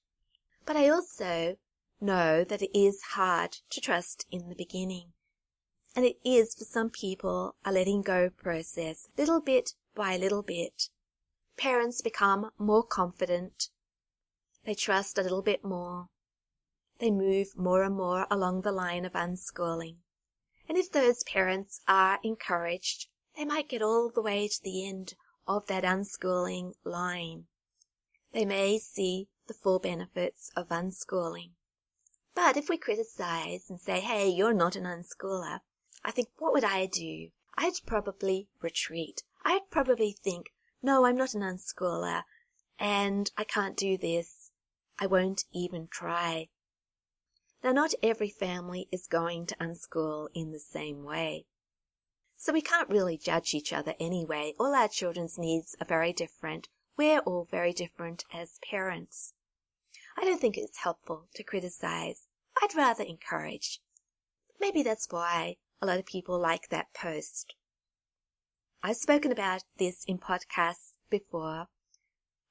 But 0.65 0.75
I 0.75 0.89
also 0.89 1.57
know 2.01 2.43
that 2.43 2.61
it 2.61 2.77
is 2.77 3.01
hard 3.13 3.57
to 3.69 3.81
trust 3.81 4.25
in 4.29 4.49
the 4.49 4.55
beginning. 4.55 5.13
And 5.95 6.05
it 6.05 6.17
is 6.23 6.55
for 6.55 6.65
some 6.65 6.89
people 6.89 7.55
a 7.63 7.71
letting 7.71 8.01
go 8.01 8.29
process, 8.29 9.07
little 9.17 9.41
bit 9.41 9.75
by 9.95 10.17
little 10.17 10.43
bit. 10.43 10.89
Parents 11.57 12.01
become 12.01 12.51
more 12.57 12.83
confident. 12.83 13.69
They 14.65 14.73
trust 14.73 15.17
a 15.17 15.21
little 15.21 15.43
bit 15.43 15.63
more 15.63 16.09
they 17.03 17.11
move 17.11 17.57
more 17.57 17.83
and 17.83 17.95
more 17.95 18.25
along 18.31 18.61
the 18.61 18.71
line 18.71 19.03
of 19.03 19.11
unschooling. 19.11 19.97
And 20.69 20.77
if 20.77 20.89
those 20.89 21.23
parents 21.23 21.81
are 21.85 22.19
encouraged, 22.23 23.09
they 23.35 23.43
might 23.43 23.67
get 23.67 23.81
all 23.81 24.09
the 24.09 24.21
way 24.21 24.47
to 24.47 24.63
the 24.63 24.87
end 24.87 25.15
of 25.45 25.65
that 25.67 25.83
unschooling 25.83 26.75
line. 26.85 27.47
They 28.31 28.45
may 28.45 28.79
see 28.79 29.27
the 29.47 29.53
full 29.53 29.79
benefits 29.79 30.49
of 30.55 30.69
unschooling. 30.69 31.51
But 32.33 32.55
if 32.55 32.69
we 32.69 32.77
criticize 32.77 33.69
and 33.69 33.81
say, 33.81 33.99
hey, 33.99 34.29
you're 34.29 34.53
not 34.53 34.77
an 34.77 34.85
unschooler, 34.85 35.59
I 36.05 36.11
think, 36.11 36.29
what 36.37 36.53
would 36.53 36.63
I 36.63 36.85
do? 36.85 37.29
I'd 37.55 37.73
probably 37.85 38.49
retreat. 38.61 39.23
I'd 39.45 39.69
probably 39.69 40.11
think, 40.11 40.53
no, 40.81 41.05
I'm 41.05 41.15
not 41.15 41.33
an 41.33 41.41
unschooler, 41.41 42.23
and 42.79 43.31
I 43.37 43.43
can't 43.43 43.77
do 43.77 43.97
this. 43.97 44.51
I 44.99 45.05
won't 45.07 45.45
even 45.53 45.87
try. 45.87 46.49
Now, 47.63 47.71
not 47.71 47.93
every 48.03 48.29
family 48.29 48.89
is 48.91 49.07
going 49.07 49.45
to 49.47 49.55
unschool 49.55 50.27
in 50.33 50.51
the 50.51 50.59
same 50.59 51.03
way. 51.03 51.45
So 52.35 52.51
we 52.51 52.61
can't 52.61 52.89
really 52.89 53.17
judge 53.17 53.53
each 53.53 53.71
other 53.71 53.95
anyway. 53.99 54.53
All 54.59 54.75
our 54.75 54.89
children's 54.89 55.37
needs 55.37 55.75
are 55.79 55.87
very 55.87 56.11
different. 56.11 56.67
We're 56.97 57.19
all 57.19 57.47
very 57.49 57.71
different 57.71 58.25
as 58.33 58.59
parents. 58.69 59.33
I 60.17 60.25
don't 60.25 60.41
think 60.41 60.57
it's 60.57 60.79
helpful 60.79 61.29
to 61.35 61.43
criticize. 61.43 62.27
I'd 62.61 62.75
rather 62.75 63.03
encourage. 63.03 63.79
Maybe 64.59 64.83
that's 64.83 65.07
why 65.09 65.57
a 65.83 65.85
lot 65.85 65.99
of 65.99 66.05
people 66.05 66.39
like 66.39 66.69
that 66.69 66.93
post. 66.93 67.55
I've 68.81 68.95
spoken 68.95 69.33
about 69.33 69.63
this 69.77 70.05
in 70.07 70.17
podcasts 70.17 70.93
before. 71.09 71.67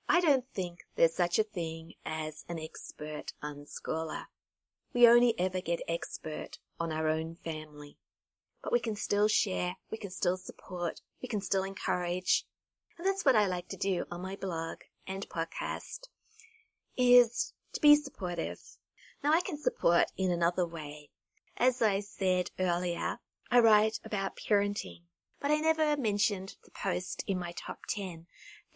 I 0.07 0.21
don't 0.21 0.45
think 0.55 0.81
there's 0.97 1.17
such 1.17 1.39
a 1.39 1.45
thing 1.45 1.95
as 2.05 2.45
an 2.49 2.59
expert 2.59 3.33
unschooler. 3.43 4.25
We 4.93 5.09
only 5.09 5.35
ever 5.39 5.63
get 5.63 5.81
expert 5.89 6.59
on 6.79 6.93
our 6.93 7.09
own 7.09 7.37
family. 7.43 7.97
But 8.63 8.73
we 8.73 8.81
can 8.81 8.97
still 8.97 9.29
share, 9.29 9.77
we 9.91 9.97
can 9.97 10.11
still 10.11 10.37
support, 10.37 11.01
we 11.23 11.29
can 11.29 11.41
still 11.41 11.65
encourage. 11.65 12.45
And 12.99 13.07
that's 13.07 13.25
what 13.25 13.35
I 13.35 13.47
like 13.47 13.69
to 13.69 13.77
do 13.79 14.05
on 14.11 14.21
my 14.21 14.37
blog 14.37 14.79
and 15.07 15.27
podcast, 15.31 16.09
is 16.99 17.55
to 17.73 17.81
be 17.81 17.97
supportive. 17.97 18.59
Now 19.25 19.33
I 19.33 19.41
can 19.41 19.59
support 19.59 20.13
in 20.19 20.31
another 20.31 20.67
way. 20.67 21.09
As 21.57 21.83
I 21.83 22.01
said 22.01 22.51
earlier, 22.59 23.19
I 23.55 23.59
write 23.59 24.01
about 24.03 24.39
parenting, 24.39 25.03
but 25.39 25.51
I 25.51 25.57
never 25.57 25.95
mentioned 25.99 26.57
the 26.65 26.71
post 26.71 27.23
in 27.27 27.39
my 27.39 27.53
top 27.53 27.81
10 27.87 28.25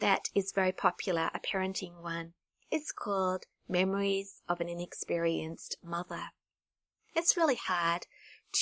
that 0.00 0.28
is 0.35 0.52
very 0.52 0.73
popular, 0.73 1.30
a 1.33 1.40
parenting 1.40 2.02
one. 2.02 2.35
It's 2.71 2.92
called 2.92 3.47
memories 3.66 4.42
of 4.47 4.61
an 4.61 4.68
inexperienced 4.68 5.78
mother. 5.83 6.25
It's 7.14 7.38
really 7.38 7.54
hard 7.54 8.06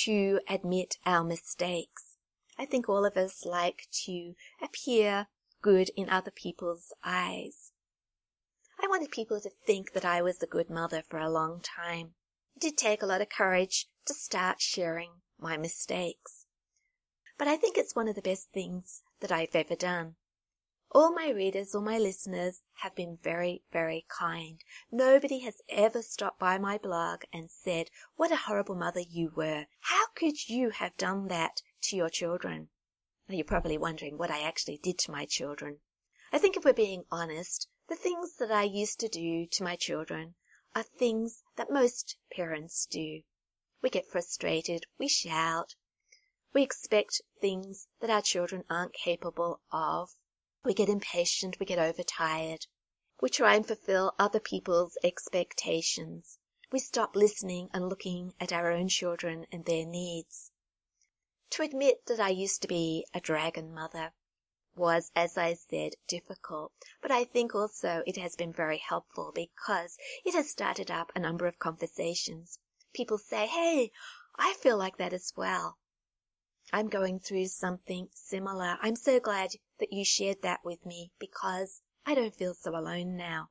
to 0.05 0.39
admit 0.47 0.95
our 1.05 1.21
mistakes. 1.21 2.15
I 2.57 2.65
think 2.65 2.87
all 2.87 3.03
of 3.03 3.17
us 3.17 3.43
like 3.43 3.89
to 4.05 4.35
appear 4.61 5.27
good 5.61 5.89
in 5.97 6.09
other 6.09 6.31
people's 6.31 6.93
eyes. 7.03 7.73
I 8.81 8.87
wanted 8.87 9.11
people 9.11 9.41
to 9.41 9.49
think 9.67 9.91
that 9.91 10.05
I 10.05 10.21
was 10.21 10.41
a 10.41 10.47
good 10.47 10.69
mother 10.69 11.03
for 11.05 11.19
a 11.19 11.29
long 11.29 11.59
time. 11.59 12.13
It 12.55 12.61
did 12.61 12.77
take 12.77 13.01
a 13.01 13.05
lot 13.05 13.19
of 13.19 13.27
courage 13.27 13.89
to 14.05 14.13
start 14.13 14.61
sharing 14.61 15.21
my 15.39 15.57
mistakes. 15.57 16.45
But 17.37 17.47
I 17.47 17.57
think 17.57 17.77
it's 17.77 17.95
one 17.95 18.07
of 18.07 18.15
the 18.15 18.21
best 18.21 18.51
things 18.51 19.03
that 19.19 19.31
I've 19.31 19.55
ever 19.55 19.75
done. 19.75 20.15
All 20.91 21.11
my 21.11 21.29
readers, 21.29 21.75
all 21.75 21.81
my 21.81 21.97
listeners 21.97 22.61
have 22.75 22.95
been 22.95 23.17
very, 23.21 23.63
very 23.73 24.05
kind. 24.07 24.63
Nobody 24.91 25.39
has 25.39 25.61
ever 25.67 26.01
stopped 26.01 26.39
by 26.39 26.57
my 26.57 26.77
blog 26.77 27.23
and 27.33 27.49
said, 27.49 27.89
what 28.15 28.31
a 28.31 28.37
horrible 28.37 28.75
mother 28.75 29.01
you 29.01 29.31
were. 29.35 29.65
How 29.81 30.05
could 30.15 30.47
you 30.47 30.69
have 30.69 30.95
done 30.95 31.27
that 31.27 31.61
to 31.83 31.97
your 31.97 32.09
children? 32.09 32.69
Now 33.27 33.35
you're 33.35 33.43
probably 33.43 33.77
wondering 33.77 34.17
what 34.17 34.31
I 34.31 34.41
actually 34.41 34.77
did 34.77 34.97
to 34.99 35.11
my 35.11 35.25
children. 35.25 35.79
I 36.31 36.37
think 36.37 36.55
if 36.55 36.63
we're 36.63 36.73
being 36.73 37.03
honest, 37.11 37.67
the 37.89 37.95
things 37.95 38.35
that 38.37 38.51
I 38.51 38.63
used 38.63 38.99
to 39.01 39.09
do 39.09 39.47
to 39.51 39.63
my 39.63 39.75
children 39.75 40.35
are 40.75 40.83
things 40.83 41.43
that 41.57 41.71
most 41.71 42.17
parents 42.31 42.85
do. 42.85 43.21
We 43.85 43.91
get 43.91 44.07
frustrated, 44.07 44.87
we 44.97 45.07
shout, 45.07 45.75
we 46.55 46.63
expect 46.63 47.21
things 47.39 47.87
that 47.99 48.09
our 48.09 48.23
children 48.23 48.63
aren't 48.67 48.95
capable 48.95 49.61
of. 49.71 50.09
We 50.63 50.73
get 50.73 50.89
impatient, 50.89 51.59
we 51.59 51.67
get 51.67 51.77
overtired. 51.77 52.65
We 53.21 53.29
try 53.29 53.53
and 53.53 53.63
fulfill 53.63 54.15
other 54.17 54.39
people's 54.39 54.97
expectations. 55.03 56.39
We 56.71 56.79
stop 56.79 57.15
listening 57.15 57.69
and 57.75 57.87
looking 57.87 58.33
at 58.39 58.51
our 58.51 58.71
own 58.71 58.87
children 58.87 59.45
and 59.51 59.65
their 59.65 59.85
needs. 59.85 60.51
To 61.51 61.61
admit 61.61 62.07
that 62.07 62.19
I 62.19 62.29
used 62.29 62.63
to 62.63 62.67
be 62.67 63.05
a 63.13 63.21
dragon 63.21 63.71
mother 63.71 64.13
was, 64.75 65.11
as 65.15 65.37
I 65.37 65.53
said, 65.53 65.93
difficult, 66.07 66.73
but 67.03 67.11
I 67.11 67.23
think 67.23 67.53
also 67.53 68.01
it 68.07 68.17
has 68.17 68.35
been 68.35 68.51
very 68.51 68.79
helpful 68.79 69.31
because 69.31 69.99
it 70.25 70.33
has 70.33 70.49
started 70.49 70.89
up 70.89 71.11
a 71.13 71.19
number 71.19 71.45
of 71.45 71.59
conversations. 71.59 72.57
People 72.95 73.17
say, 73.17 73.45
hey, 73.45 73.91
I 74.37 74.53
feel 74.53 74.77
like 74.77 74.95
that 74.97 75.11
as 75.11 75.33
well. 75.35 75.77
I'm 76.71 76.87
going 76.87 77.19
through 77.19 77.47
something 77.47 78.07
similar. 78.13 78.77
I'm 78.81 78.95
so 78.95 79.19
glad 79.19 79.49
that 79.79 79.91
you 79.91 80.05
shared 80.05 80.41
that 80.43 80.61
with 80.63 80.85
me 80.85 81.11
because 81.19 81.81
I 82.05 82.15
don't 82.15 82.33
feel 82.33 82.53
so 82.53 82.71
alone 82.71 83.17
now. 83.17 83.49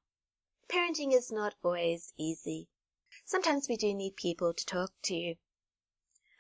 Parenting 0.73 1.15
is 1.15 1.31
not 1.31 1.57
always 1.63 2.15
easy. 2.17 2.69
Sometimes 3.27 3.69
we 3.69 3.77
do 3.77 3.95
need 3.95 4.17
people 4.17 4.55
to 4.55 4.65
talk 4.65 4.93
to. 5.05 5.35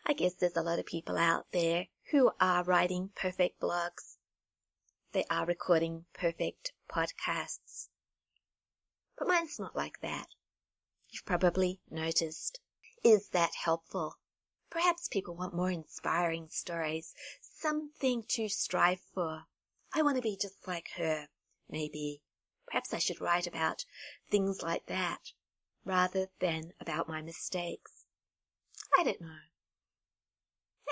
I 0.06 0.14
guess 0.14 0.34
there's 0.34 0.56
a 0.56 0.62
lot 0.62 0.78
of 0.78 0.86
people 0.86 1.18
out 1.18 1.44
there 1.52 1.88
who 2.10 2.30
are 2.40 2.64
writing 2.64 3.10
perfect 3.14 3.60
blogs. 3.60 4.16
They 5.12 5.24
are 5.30 5.44
recording 5.44 6.06
perfect 6.14 6.72
podcasts. 6.90 7.88
But 9.18 9.28
mine's 9.28 9.58
not 9.58 9.76
like 9.76 10.00
that. 10.00 10.26
You've 11.12 11.26
probably 11.26 11.80
noticed. 11.90 12.60
Is 13.04 13.28
that 13.28 13.54
helpful? 13.54 14.16
Perhaps 14.70 15.08
people 15.08 15.36
want 15.36 15.54
more 15.54 15.70
inspiring 15.70 16.48
stories, 16.48 17.14
something 17.42 18.24
to 18.28 18.48
strive 18.48 19.00
for. 19.12 19.44
I 19.94 20.00
want 20.00 20.16
to 20.16 20.22
be 20.22 20.38
just 20.40 20.66
like 20.66 20.88
her, 20.96 21.28
maybe. 21.68 22.22
Perhaps 22.66 22.94
I 22.94 22.98
should 22.98 23.20
write 23.20 23.46
about 23.46 23.84
things 24.30 24.62
like 24.62 24.86
that 24.86 25.32
rather 25.84 26.28
than 26.40 26.72
about 26.80 27.06
my 27.06 27.20
mistakes. 27.20 28.06
I 28.98 29.04
don't 29.04 29.20
know. 29.20 29.44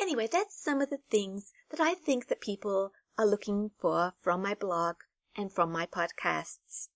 Anyway, 0.01 0.29
that's 0.31 0.63
some 0.63 0.83
of 0.83 0.91
the 0.91 1.01
things 1.11 1.55
that 1.71 1.81
I 1.81 1.95
think 1.95 2.29
that 2.29 2.43
people 2.43 2.93
are 3.17 3.27
looking 3.27 3.71
for 3.79 4.13
from 4.21 4.43
my 4.43 4.55
blog 4.55 4.97
and 5.35 5.51
from 5.51 5.73
my 5.73 5.87
podcasts. 5.87 6.91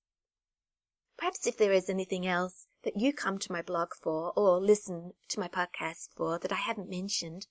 Perhaps 1.16 1.46
if 1.46 1.56
there 1.56 1.72
is 1.72 1.88
anything 1.88 2.26
else 2.26 2.66
that 2.86 2.96
you 2.96 3.12
come 3.12 3.36
to 3.36 3.50
my 3.50 3.60
blog 3.62 3.88
for 4.00 4.32
or 4.36 4.60
listen 4.60 5.12
to 5.28 5.40
my 5.40 5.48
podcast 5.48 6.08
for 6.14 6.38
that 6.38 6.52
I 6.52 6.56
haven't 6.56 6.88
mentioned, 6.88 7.48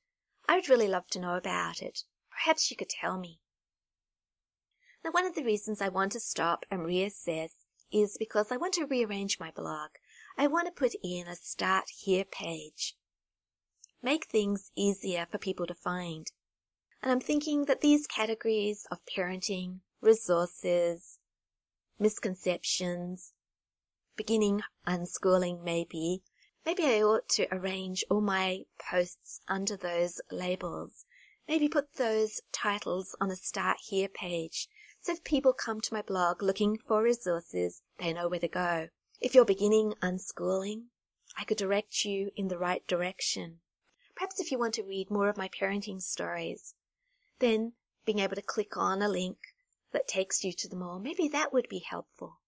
I 0.48 0.56
would 0.56 0.70
really 0.70 0.88
love 0.88 1.08
to 1.10 1.20
know 1.20 1.36
about 1.36 1.82
it. 1.82 2.04
Perhaps 2.32 2.72
you 2.72 2.78
could 2.78 2.88
tell 2.88 3.20
me. 3.20 3.42
Now, 5.04 5.12
one 5.12 5.26
of 5.26 5.36
the 5.36 5.44
reasons 5.44 5.82
I 5.82 5.90
want 5.90 6.14
to 6.14 6.22
stop 6.22 6.66
and 6.72 6.80
reassess 6.80 7.50
is 7.92 8.16
because 8.18 8.50
I 8.50 8.56
want 8.56 8.76
to 8.76 8.86
rearrange 8.86 9.38
my 9.38 9.52
blog. 9.52 9.90
I 10.38 10.48
want 10.48 10.68
to 10.68 10.72
put 10.72 10.94
in 11.04 11.28
a 11.28 11.36
start 11.36 11.90
here 11.90 12.24
page. 12.24 12.96
Make 14.02 14.28
things 14.28 14.72
easier 14.74 15.28
for 15.30 15.38
people 15.38 15.68
to 15.68 15.76
find. 15.76 16.32
And 17.04 17.12
I'm 17.12 17.20
thinking 17.20 17.66
that 17.66 17.82
these 17.82 18.08
categories 18.08 18.88
of 18.90 19.00
parenting, 19.06 19.80
resources, 20.00 21.20
misconceptions, 22.00 23.34
beginning 24.16 24.62
unschooling 24.88 25.64
maybe, 25.64 26.24
maybe 26.66 26.84
I 26.84 27.02
ought 27.02 27.28
to 27.30 27.48
arrange 27.54 28.04
all 28.10 28.22
my 28.22 28.66
posts 28.80 29.42
under 29.48 29.78
those 29.78 30.22
labels. 30.32 31.06
Maybe 31.48 31.68
put 31.68 31.94
those 31.96 32.42
titles 32.52 33.16
on 33.22 33.30
a 33.30 33.36
start 33.36 33.78
here 33.88 34.08
page. 34.08 34.68
So 35.02 35.12
if 35.12 35.24
people 35.24 35.54
come 35.54 35.82
to 35.82 35.94
my 35.94 36.02
blog 36.02 36.42
looking 36.42 36.78
for 36.78 37.04
resources, 37.04 37.84
they 38.00 38.14
know 38.14 38.28
where 38.28 38.40
to 38.40 38.48
go. 38.48 38.90
If 39.22 39.36
you're 39.36 39.46
beginning 39.46 39.94
unschooling, 40.02 40.86
I 41.38 41.44
could 41.44 41.58
direct 41.58 42.06
you 42.06 42.32
in 42.36 42.48
the 42.48 42.58
right 42.58 42.86
direction. 42.88 43.60
Perhaps 44.16 44.40
if 44.40 44.52
you 44.52 44.58
want 44.58 44.74
to 44.76 44.84
read 44.84 45.12
more 45.12 45.30
of 45.30 45.38
my 45.38 45.50
parenting 45.50 46.02
stories, 46.02 46.74
then 47.40 47.74
being 48.06 48.20
able 48.20 48.36
to 48.36 48.42
click 48.42 48.78
on 48.78 49.02
a 49.02 49.10
link 49.10 49.38
that 49.92 50.08
takes 50.08 50.44
you 50.44 50.54
to 50.54 50.70
them 50.70 50.82
all, 50.82 51.00
maybe 51.00 51.28
that 51.28 51.52
would 51.54 51.68
be 51.70 51.80
helpful. 51.80 52.40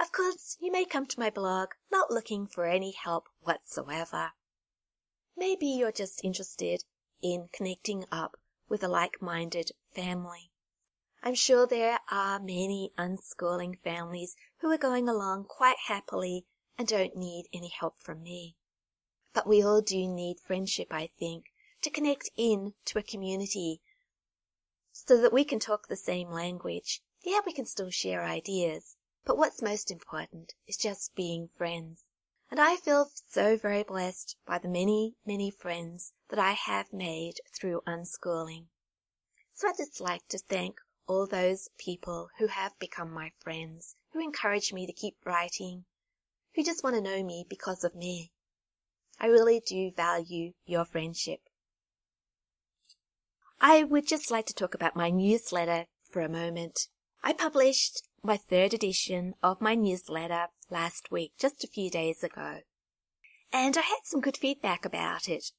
Of 0.00 0.10
course, 0.12 0.56
you 0.60 0.72
may 0.72 0.84
come 0.84 1.06
to 1.06 1.20
my 1.20 1.30
blog 1.30 1.70
not 1.90 2.10
looking 2.10 2.46
for 2.46 2.64
any 2.64 2.92
help 2.92 3.28
whatsoever. 3.40 4.32
Maybe 5.36 5.66
you're 5.66 5.92
just 5.92 6.24
interested 6.24 6.84
in 7.22 7.48
connecting 7.52 8.04
up 8.10 8.36
with 8.68 8.82
a 8.82 8.88
like-minded 8.88 9.70
family. 9.94 10.50
I'm 11.22 11.34
sure 11.34 11.66
there 11.66 12.00
are 12.10 12.40
many 12.40 12.92
unschooling 12.98 13.78
families 13.78 14.34
who 14.60 14.70
are 14.72 14.78
going 14.78 15.08
along 15.08 15.44
quite 15.44 15.78
happily 15.86 16.46
and 16.76 16.88
don't 16.88 17.16
need 17.16 17.46
any 17.52 17.68
help 17.68 18.00
from 18.00 18.22
me. 18.22 18.56
But 19.32 19.46
we 19.46 19.62
all 19.62 19.80
do 19.80 20.08
need 20.08 20.40
friendship, 20.40 20.88
I 20.90 21.10
think, 21.18 21.52
to 21.82 21.90
connect 21.90 22.30
in 22.36 22.74
to 22.86 22.98
a 22.98 23.02
community 23.02 23.80
so 24.92 25.20
that 25.20 25.32
we 25.32 25.44
can 25.44 25.58
talk 25.58 25.86
the 25.86 25.96
same 25.96 26.30
language. 26.30 27.02
Yeah, 27.24 27.40
we 27.46 27.52
can 27.52 27.66
still 27.66 27.90
share 27.90 28.24
ideas, 28.24 28.96
but 29.24 29.38
what's 29.38 29.62
most 29.62 29.90
important 29.90 30.54
is 30.66 30.76
just 30.76 31.14
being 31.14 31.48
friends. 31.48 32.04
And 32.50 32.60
I 32.60 32.76
feel 32.76 33.08
so 33.30 33.56
very 33.56 33.82
blessed 33.82 34.36
by 34.46 34.58
the 34.58 34.68
many, 34.68 35.14
many 35.24 35.50
friends 35.50 36.12
that 36.28 36.38
I 36.38 36.52
have 36.52 36.92
made 36.92 37.34
through 37.58 37.82
unschooling. 37.86 38.66
So 39.54 39.68
I'd 39.68 39.76
just 39.78 40.00
like 40.00 40.26
to 40.28 40.38
thank 40.38 40.80
all 41.06 41.26
those 41.26 41.68
people 41.78 42.28
who 42.38 42.48
have 42.48 42.78
become 42.78 43.10
my 43.10 43.30
friends, 43.40 43.96
who 44.12 44.20
encourage 44.20 44.72
me 44.72 44.86
to 44.86 44.92
keep 44.92 45.16
writing, 45.24 45.84
who 46.54 46.62
just 46.62 46.84
want 46.84 46.96
to 46.96 47.02
know 47.02 47.22
me 47.22 47.46
because 47.48 47.84
of 47.84 47.94
me. 47.94 48.32
I 49.18 49.26
really 49.26 49.62
do 49.64 49.90
value 49.90 50.52
your 50.64 50.84
friendship. 50.84 51.40
I 53.60 53.84
would 53.84 54.06
just 54.06 54.30
like 54.30 54.46
to 54.46 54.54
talk 54.54 54.74
about 54.74 54.96
my 54.96 55.10
newsletter 55.10 55.86
for 56.10 56.20
a 56.20 56.28
moment. 56.28 56.88
I 57.22 57.32
published 57.32 58.02
my 58.24 58.36
third 58.36 58.72
edition 58.72 59.34
of 59.42 59.60
my 59.60 59.74
newsletter 59.74 60.46
last 60.70 61.10
week, 61.10 61.32
just 61.38 61.64
a 61.64 61.68
few 61.68 61.90
days 61.90 62.22
ago. 62.22 62.60
And 63.52 63.76
I 63.76 63.80
had 63.80 64.00
some 64.04 64.20
good 64.20 64.36
feedback 64.36 64.84
about 64.84 65.28
it. 65.28 65.50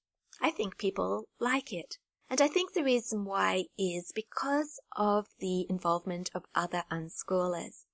I 0.41 0.49
think 0.49 0.77
people 0.77 1.27
like 1.39 1.73
it. 1.73 1.97
And 2.29 2.41
I 2.41 2.47
think 2.47 2.73
the 2.73 2.83
reason 2.83 3.25
why 3.25 3.65
is 3.77 4.13
because 4.15 4.79
of 4.95 5.27
the 5.39 5.67
involvement 5.69 6.31
of 6.33 6.45
other 6.55 6.83
unschoolers. 6.89 7.85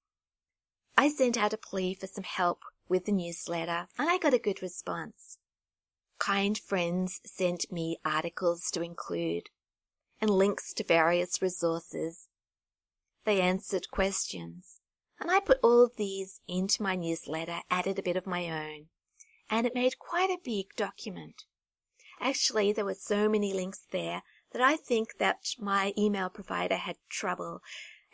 I 0.96 1.10
sent 1.10 1.38
out 1.38 1.54
a 1.54 1.58
plea 1.58 1.96
for 1.96 2.08
some 2.08 2.24
help 2.24 2.60
with 2.88 3.06
the 3.06 3.12
newsletter 3.12 3.88
and 3.98 4.10
I 4.10 4.18
got 4.20 4.34
a 4.34 4.40
good 4.40 4.62
response. 4.62 5.40
Kind 6.20 6.58
friends 6.58 7.22
sent 7.26 7.72
me 7.72 7.98
articles 8.06 8.70
to 8.72 8.82
include 8.82 9.50
and 10.22 10.30
links 10.30 10.74
to 10.76 10.84
various 10.84 11.42
resources 11.42 12.29
they 13.30 13.42
answered 13.42 13.92
questions. 13.92 14.82
And 15.20 15.30
I 15.30 15.40
put 15.40 15.60
all 15.62 15.84
of 15.84 15.98
these 15.98 16.42
into 16.48 16.82
my 16.82 16.96
newsletter, 16.96 17.60
added 17.70 18.00
a 18.00 18.04
bit 18.04 18.16
of 18.16 18.26
my 18.26 18.50
own, 18.50 18.88
and 19.50 19.68
it 19.68 19.76
made 19.76 20.00
quite 20.00 20.32
a 20.32 20.42
big 20.44 20.76
document. 20.76 21.44
Actually, 22.20 22.74
there 22.74 22.86
were 22.86 22.96
so 22.96 23.30
many 23.30 23.54
links 23.54 23.86
there 23.92 24.24
that 24.52 24.64
I 24.64 24.78
think 24.78 25.20
that 25.20 25.54
my 25.60 25.94
email 25.96 26.30
provider 26.30 26.78
had 26.78 26.96
trouble 27.08 27.62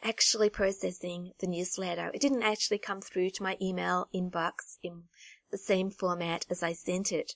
actually 0.04 0.50
processing 0.50 1.32
the 1.40 1.48
newsletter. 1.48 2.12
It 2.14 2.20
didn't 2.20 2.44
actually 2.44 2.80
come 2.80 3.00
through 3.00 3.30
to 3.32 3.44
my 3.44 3.58
email 3.62 4.10
inbox 4.14 4.80
in 4.84 5.04
the 5.50 5.58
same 5.58 5.92
format 5.92 6.46
as 6.50 6.62
I 6.62 6.74
sent 6.74 7.14
it. 7.14 7.36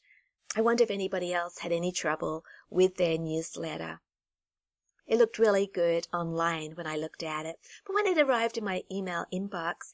I 0.53 0.61
wonder 0.61 0.83
if 0.83 0.91
anybody 0.91 1.33
else 1.33 1.59
had 1.59 1.71
any 1.71 1.93
trouble 1.93 2.43
with 2.69 2.97
their 2.97 3.17
newsletter. 3.17 4.01
It 5.09 5.17
looked 5.17 5.39
really 5.39 5.65
good 5.65 6.07
online 6.13 6.75
when 6.75 6.85
I 6.85 6.95
looked 6.95 7.23
at 7.23 7.47
it, 7.47 7.59
but 7.83 7.95
when 7.95 8.05
it 8.05 8.19
arrived 8.19 8.59
in 8.59 8.63
my 8.63 8.83
email 8.91 9.25
inbox, 9.33 9.91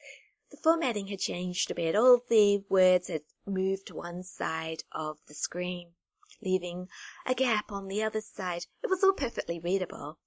the 0.52 0.58
formatting 0.58 1.08
had 1.08 1.20
changed 1.20 1.72
a 1.72 1.74
bit. 1.74 1.96
All 1.96 2.22
the 2.28 2.66
words 2.68 3.08
had 3.08 3.22
moved 3.46 3.88
to 3.88 3.96
one 3.96 4.24
side 4.24 4.84
of 4.92 5.20
the 5.28 5.34
screen, 5.34 5.94
leaving 6.42 6.90
a 7.26 7.34
gap 7.34 7.72
on 7.72 7.88
the 7.88 8.04
other 8.04 8.20
side. 8.20 8.66
It 8.84 8.90
was 8.90 9.06
all 9.06 9.14
perfectly 9.14 9.58
readable. 9.58 10.18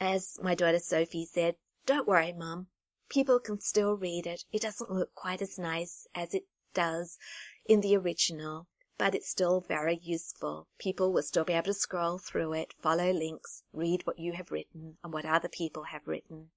As 0.00 0.40
my 0.42 0.56
daughter 0.56 0.80
Sophie 0.80 1.24
said, 1.24 1.54
don't 1.86 2.08
worry, 2.08 2.32
Mum. 2.32 2.66
People 3.08 3.38
can 3.38 3.60
still 3.60 3.96
read 3.96 4.26
it. 4.26 4.44
It 4.50 4.62
doesn't 4.62 4.90
look 4.90 5.14
quite 5.14 5.40
as 5.40 5.56
nice 5.56 6.08
as 6.16 6.34
it 6.34 6.48
does 6.74 7.16
in 7.64 7.80
the 7.80 7.96
original, 7.96 8.66
but 8.96 9.14
it's 9.14 9.28
still 9.28 9.60
very 9.60 9.96
useful. 9.96 10.68
People 10.78 11.12
will 11.12 11.22
still 11.22 11.44
be 11.44 11.52
able 11.52 11.64
to 11.64 11.74
scroll 11.74 12.18
through 12.18 12.52
it, 12.52 12.72
follow 12.80 13.10
links, 13.10 13.62
read 13.72 14.06
what 14.06 14.18
you 14.18 14.32
have 14.32 14.50
written 14.50 14.98
and 15.02 15.12
what 15.12 15.24
other 15.24 15.48
people 15.48 15.84
have 15.84 16.06
written. 16.06 16.50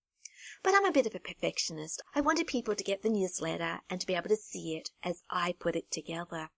But 0.64 0.76
I'm 0.76 0.86
a 0.86 0.92
bit 0.92 1.06
of 1.06 1.16
a 1.16 1.20
perfectionist. 1.20 2.02
I 2.16 2.22
wanted 2.22 2.48
people 2.48 2.76
to 2.76 2.84
get 2.84 3.02
the 3.02 3.10
newsletter 3.10 3.82
and 3.90 4.00
to 4.00 4.08
be 4.08 4.14
able 4.14 4.30
to 4.30 4.36
see 4.36 4.76
it 4.76 4.92
as 5.04 5.24
I 5.30 5.54
put 5.60 5.76
it 5.76 5.92
together. 5.92 6.50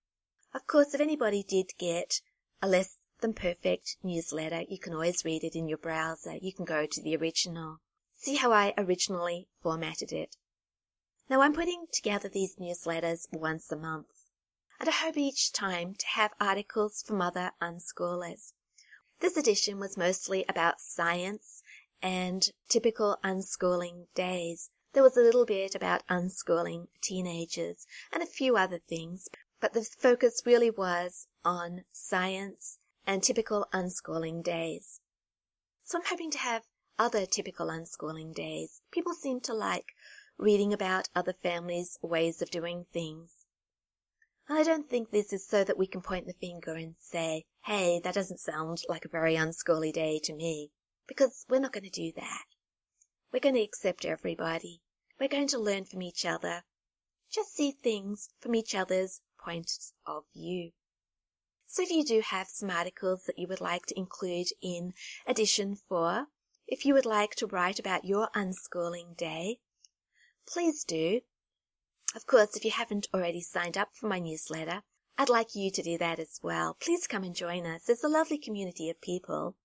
Of 0.53 0.67
course, 0.67 0.93
if 0.93 1.01
anybody 1.01 1.43
did 1.43 1.77
get 1.77 2.21
a 2.61 2.67
less 2.67 2.97
than 3.21 3.33
perfect 3.33 3.97
newsletter, 4.03 4.63
you 4.67 4.79
can 4.79 4.93
always 4.93 5.23
read 5.23 5.43
it 5.43 5.55
in 5.55 5.67
your 5.67 5.77
browser. 5.77 6.35
You 6.41 6.53
can 6.53 6.65
go 6.65 6.85
to 6.85 7.01
the 7.01 7.15
original. 7.15 7.79
See 8.15 8.35
how 8.35 8.51
I 8.51 8.73
originally 8.77 9.47
formatted 9.61 10.11
it. 10.11 10.35
Now 11.29 11.41
I'm 11.41 11.53
putting 11.53 11.85
together 11.93 12.27
these 12.27 12.57
newsletters 12.57 13.27
once 13.31 13.71
a 13.71 13.77
month. 13.77 14.18
And 14.79 14.87
I 14.87 14.93
hope 14.93 15.17
each 15.17 15.51
time 15.51 15.93
to 15.95 16.07
have 16.07 16.33
articles 16.39 17.03
from 17.05 17.21
other 17.21 17.51
unschoolers. 17.61 18.53
This 19.19 19.35
edition 19.35 19.77
was 19.77 19.97
mostly 19.97 20.45
about 20.47 20.79
science 20.79 21.61
and 22.01 22.49
typical 22.69 23.17
unschooling 23.21 24.05
days. 24.15 24.69
There 24.93 25.03
was 25.03 25.17
a 25.17 25.21
little 25.21 25.45
bit 25.45 25.75
about 25.75 26.07
unschooling 26.07 26.87
teenagers 27.01 27.85
and 28.13 28.23
a 28.23 28.25
few 28.25 28.55
other 28.55 28.79
things, 28.79 29.27
but 29.59 29.73
the 29.73 29.83
focus 29.83 30.43
really 30.45 30.69
was 30.69 31.27
on 31.43 31.83
science 31.91 32.79
and 33.05 33.21
typical 33.21 33.67
unschooling 33.73 34.41
days. 34.43 35.01
So 35.83 35.97
I'm 35.97 36.05
hoping 36.05 36.31
to 36.31 36.37
have 36.37 36.63
other 36.97 37.25
typical 37.25 37.67
unschooling 37.67 38.33
days. 38.33 38.81
People 38.91 39.13
seem 39.13 39.41
to 39.41 39.53
like 39.53 39.93
reading 40.37 40.71
about 40.71 41.09
other 41.13 41.33
families' 41.33 41.99
ways 42.01 42.41
of 42.41 42.49
doing 42.49 42.85
things. 42.93 43.38
I 44.51 44.63
don't 44.63 44.89
think 44.89 45.11
this 45.11 45.31
is 45.31 45.47
so 45.47 45.63
that 45.63 45.77
we 45.77 45.85
can 45.85 46.01
point 46.01 46.25
the 46.25 46.33
finger 46.33 46.73
and 46.73 46.95
say, 46.99 47.45
hey, 47.65 48.01
that 48.03 48.15
doesn't 48.15 48.39
sound 48.39 48.79
like 48.89 49.05
a 49.05 49.09
very 49.09 49.35
unschooly 49.35 49.93
day 49.93 50.19
to 50.23 50.33
me, 50.33 50.71
because 51.07 51.45
we're 51.47 51.59
not 51.59 51.71
going 51.71 51.83
to 51.83 51.89
do 51.91 52.11
that. 52.15 52.45
We're 53.31 53.41
going 53.41 53.55
to 53.55 53.61
accept 53.61 54.05
everybody. 54.05 54.81
We're 55.19 55.27
going 55.29 55.49
to 55.49 55.59
learn 55.59 55.85
from 55.85 56.01
each 56.01 56.25
other. 56.25 56.63
Just 57.31 57.55
see 57.55 57.71
things 57.71 58.29
from 58.41 58.55
each 58.55 58.73
other's 58.73 59.21
points 59.39 59.93
of 60.07 60.23
view. 60.33 60.71
So 61.67 61.83
if 61.83 61.91
you 61.91 62.03
do 62.03 62.23
have 62.27 62.47
some 62.47 62.71
articles 62.71 63.25
that 63.27 63.37
you 63.37 63.47
would 63.47 63.61
like 63.61 63.85
to 63.85 63.99
include 63.99 64.47
in 64.63 64.93
edition 65.27 65.75
four, 65.75 66.25
if 66.67 66.85
you 66.85 66.95
would 66.95 67.05
like 67.05 67.35
to 67.35 67.45
write 67.45 67.77
about 67.77 68.05
your 68.05 68.29
unschooling 68.35 69.15
day, 69.15 69.59
please 70.47 70.83
do. 70.83 71.21
Of 72.15 72.25
course, 72.25 72.55
if 72.55 72.65
you 72.65 72.71
haven't 72.71 73.07
already 73.13 73.41
signed 73.41 73.77
up 73.77 73.93
for 73.93 74.07
my 74.07 74.19
newsletter, 74.19 74.81
I'd 75.17 75.29
like 75.29 75.53
you 75.53 75.69
to 75.69 75.83
do 75.83 75.97
that 75.99 76.17
as 76.17 76.39
well. 76.41 76.75
Please 76.79 77.05
come 77.05 77.23
and 77.23 77.35
join 77.35 77.65
us. 77.65 77.83
There's 77.83 78.03
a 78.03 78.07
lovely 78.07 78.37
community 78.37 78.89
of 78.89 78.99
people. 78.99 79.55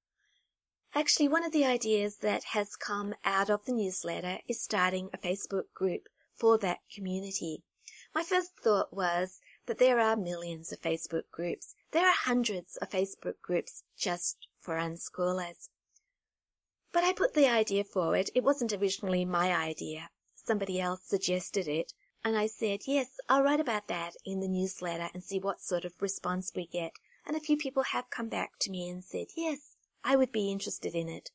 Actually, 0.94 1.28
one 1.28 1.44
of 1.44 1.52
the 1.52 1.64
ideas 1.64 2.18
that 2.18 2.44
has 2.52 2.76
come 2.76 3.14
out 3.24 3.50
of 3.50 3.64
the 3.64 3.72
newsletter 3.72 4.40
is 4.46 4.62
starting 4.62 5.08
a 5.12 5.18
Facebook 5.18 5.72
group 5.74 6.08
for 6.34 6.58
that 6.58 6.80
community. 6.94 7.62
My 8.14 8.22
first 8.22 8.56
thought 8.62 8.92
was 8.92 9.40
that 9.66 9.78
there 9.78 9.98
are 9.98 10.16
millions 10.16 10.70
of 10.70 10.80
Facebook 10.80 11.30
groups. 11.32 11.74
There 11.92 12.06
are 12.06 12.14
hundreds 12.14 12.76
of 12.76 12.90
Facebook 12.90 13.40
groups 13.40 13.82
just 13.96 14.48
for 14.60 14.76
unschoolers. 14.76 15.68
But 16.92 17.04
I 17.04 17.12
put 17.12 17.34
the 17.34 17.48
idea 17.48 17.84
forward. 17.84 18.30
It 18.34 18.44
wasn't 18.44 18.72
originally 18.72 19.24
my 19.24 19.52
idea. 19.54 20.10
Somebody 20.34 20.80
else 20.80 21.00
suggested 21.04 21.66
it. 21.66 21.92
And 22.24 22.38
I 22.38 22.46
said, 22.46 22.80
yes, 22.86 23.20
I'll 23.28 23.42
write 23.42 23.60
about 23.60 23.86
that 23.88 24.14
in 24.24 24.40
the 24.40 24.48
newsletter 24.48 25.10
and 25.12 25.22
see 25.22 25.38
what 25.38 25.60
sort 25.60 25.84
of 25.84 25.92
response 26.00 26.52
we 26.56 26.66
get. 26.66 26.92
And 27.26 27.36
a 27.36 27.40
few 27.40 27.58
people 27.58 27.82
have 27.92 28.08
come 28.08 28.30
back 28.30 28.52
to 28.60 28.70
me 28.70 28.88
and 28.88 29.04
said, 29.04 29.26
yes, 29.36 29.76
I 30.02 30.16
would 30.16 30.32
be 30.32 30.50
interested 30.50 30.94
in 30.94 31.08
it. 31.08 31.30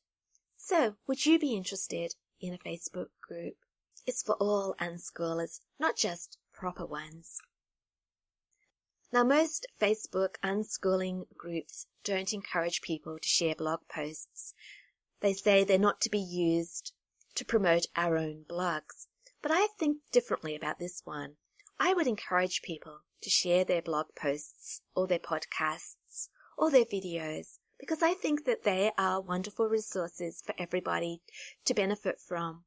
So, 0.56 0.96
would 1.06 1.24
you 1.24 1.38
be 1.38 1.54
interested 1.54 2.14
in 2.40 2.52
a 2.52 2.58
Facebook 2.58 3.10
group? 3.22 3.54
It's 4.06 4.22
for 4.22 4.34
all 4.36 4.74
unschoolers, 4.80 5.60
not 5.78 5.96
just 5.96 6.38
proper 6.52 6.84
ones. 6.84 7.38
Now, 9.12 9.24
most 9.24 9.66
Facebook 9.80 10.34
unschooling 10.42 11.24
groups 11.36 11.86
don't 12.04 12.32
encourage 12.32 12.82
people 12.82 13.18
to 13.20 13.28
share 13.28 13.54
blog 13.54 13.80
posts. 13.88 14.54
They 15.20 15.34
say 15.34 15.64
they're 15.64 15.78
not 15.78 16.00
to 16.02 16.10
be 16.10 16.18
used 16.20 16.92
to 17.34 17.44
promote 17.44 17.86
our 17.96 18.16
own 18.16 18.44
blogs. 18.48 19.06
But 19.42 19.52
I 19.52 19.68
think 19.78 19.98
differently 20.12 20.54
about 20.54 20.78
this 20.78 21.02
one. 21.04 21.36
I 21.78 21.94
would 21.94 22.06
encourage 22.06 22.62
people 22.62 23.00
to 23.22 23.30
share 23.30 23.64
their 23.64 23.82
blog 23.82 24.14
posts 24.14 24.82
or 24.94 25.06
their 25.06 25.18
podcasts 25.18 26.28
or 26.58 26.70
their 26.70 26.84
videos 26.84 27.58
because 27.78 28.02
I 28.02 28.12
think 28.12 28.44
that 28.44 28.64
they 28.64 28.92
are 28.98 29.22
wonderful 29.22 29.66
resources 29.66 30.42
for 30.44 30.54
everybody 30.58 31.22
to 31.64 31.72
benefit 31.72 32.18
from. 32.18 32.64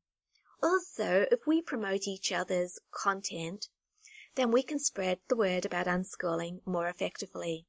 Also, 0.64 1.28
if 1.30 1.46
we 1.46 1.62
promote 1.62 2.08
each 2.08 2.32
other's 2.32 2.80
content, 2.92 3.68
then 4.36 4.50
we 4.50 4.64
can 4.64 4.80
spread 4.80 5.20
the 5.28 5.36
word 5.36 5.66
about 5.66 5.86
unschooling 5.86 6.62
more 6.66 6.88
effectively. 6.88 7.68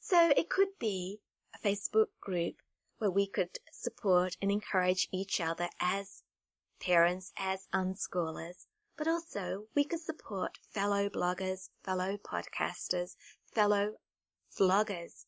So 0.00 0.32
it 0.36 0.50
could 0.50 0.78
be 0.80 1.20
a 1.54 1.58
Facebook 1.58 2.08
group 2.20 2.56
where 2.98 3.10
we 3.10 3.28
could 3.28 3.58
support 3.70 4.36
and 4.42 4.50
encourage 4.50 5.08
each 5.12 5.40
other 5.40 5.68
as 5.80 6.24
parents, 6.80 7.32
as 7.38 7.68
unschoolers, 7.72 8.66
but 8.96 9.08
also 9.08 9.64
we 9.74 9.84
could 9.84 10.00
support 10.00 10.58
fellow 10.72 11.08
bloggers, 11.08 11.70
fellow 11.82 12.16
podcasters, 12.16 13.16
fellow 13.54 13.94
vloggers. 14.58 15.26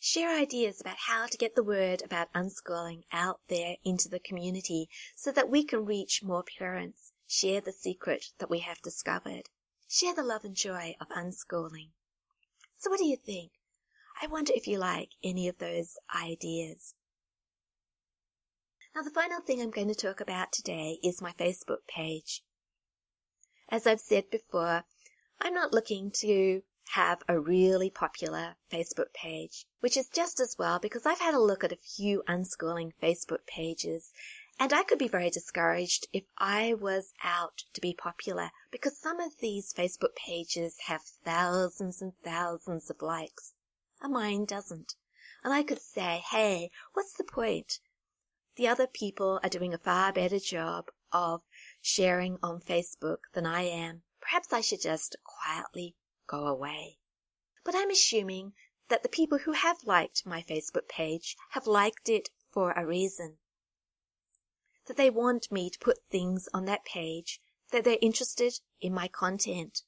Share 0.00 0.36
ideas 0.36 0.80
about 0.80 0.96
how 1.06 1.26
to 1.26 1.38
get 1.38 1.54
the 1.54 1.62
word 1.62 2.02
about 2.02 2.32
unschooling 2.32 3.04
out 3.12 3.40
there 3.48 3.76
into 3.84 4.08
the 4.08 4.18
community 4.18 4.88
so 5.14 5.30
that 5.32 5.48
we 5.48 5.64
can 5.64 5.86
reach 5.86 6.22
more 6.22 6.44
parents 6.58 7.12
Share 7.34 7.62
the 7.62 7.72
secret 7.72 8.26
that 8.40 8.50
we 8.50 8.58
have 8.58 8.82
discovered. 8.82 9.48
Share 9.88 10.14
the 10.14 10.22
love 10.22 10.44
and 10.44 10.54
joy 10.54 10.96
of 11.00 11.08
unschooling. 11.08 11.92
So 12.76 12.90
what 12.90 12.98
do 12.98 13.06
you 13.06 13.16
think? 13.16 13.52
I 14.20 14.26
wonder 14.26 14.52
if 14.54 14.66
you 14.66 14.76
like 14.76 15.12
any 15.24 15.48
of 15.48 15.56
those 15.56 15.96
ideas. 16.14 16.94
Now 18.94 19.00
the 19.00 19.10
final 19.10 19.40
thing 19.40 19.62
I'm 19.62 19.70
going 19.70 19.88
to 19.88 19.94
talk 19.94 20.20
about 20.20 20.52
today 20.52 20.98
is 21.02 21.22
my 21.22 21.32
Facebook 21.32 21.86
page. 21.88 22.42
As 23.70 23.86
I've 23.86 24.00
said 24.00 24.28
before, 24.30 24.84
I'm 25.40 25.54
not 25.54 25.72
looking 25.72 26.10
to 26.20 26.62
have 26.90 27.22
a 27.26 27.40
really 27.40 27.88
popular 27.88 28.56
Facebook 28.70 29.14
page, 29.14 29.64
which 29.80 29.96
is 29.96 30.10
just 30.10 30.40
as 30.40 30.56
well 30.58 30.78
because 30.78 31.06
I've 31.06 31.20
had 31.20 31.32
a 31.32 31.40
look 31.40 31.64
at 31.64 31.72
a 31.72 31.76
few 31.76 32.22
unschooling 32.28 32.92
Facebook 33.02 33.46
pages 33.46 34.12
and 34.60 34.74
I 34.74 34.82
could 34.82 34.98
be 34.98 35.08
very 35.08 35.30
discouraged 35.30 36.06
if 36.12 36.24
I 36.36 36.74
was 36.74 37.14
out 37.24 37.64
to 37.72 37.80
be 37.80 37.94
popular 37.94 38.50
because 38.70 38.98
some 38.98 39.20
of 39.20 39.38
these 39.38 39.72
Facebook 39.72 40.14
pages 40.16 40.76
have 40.88 41.00
thousands 41.24 42.02
and 42.02 42.12
thousands 42.22 42.90
of 42.90 43.00
likes 43.00 43.54
and 44.02 44.12
mine 44.12 44.44
doesn't. 44.44 44.96
And 45.42 45.54
I 45.54 45.62
could 45.62 45.80
say, 45.80 46.22
hey, 46.30 46.70
what's 46.92 47.14
the 47.14 47.24
point? 47.24 47.80
The 48.56 48.68
other 48.68 48.86
people 48.86 49.40
are 49.42 49.48
doing 49.48 49.72
a 49.72 49.78
far 49.78 50.12
better 50.12 50.38
job 50.38 50.90
of 51.10 51.42
sharing 51.80 52.38
on 52.42 52.60
Facebook 52.60 53.18
than 53.32 53.46
I 53.46 53.62
am. 53.62 54.02
Perhaps 54.20 54.52
I 54.52 54.60
should 54.60 54.82
just 54.82 55.16
quietly 55.24 55.96
go 56.26 56.46
away. 56.46 56.98
But 57.64 57.74
I'm 57.74 57.90
assuming 57.90 58.52
that 58.88 59.02
the 59.02 59.08
people 59.08 59.38
who 59.38 59.52
have 59.52 59.84
liked 59.84 60.26
my 60.26 60.42
Facebook 60.42 60.88
page 60.88 61.36
have 61.50 61.66
liked 61.66 62.08
it 62.08 62.28
for 62.50 62.72
a 62.72 62.84
reason 62.84 63.38
that 64.86 64.96
they 64.96 65.10
want 65.10 65.50
me 65.50 65.70
to 65.70 65.78
put 65.78 65.98
things 66.10 66.48
on 66.52 66.64
that 66.64 66.84
page, 66.84 67.40
that 67.70 67.84
they're 67.84 67.96
interested 68.02 68.60
in 68.80 68.92
my 68.92 69.08
content. 69.08 69.82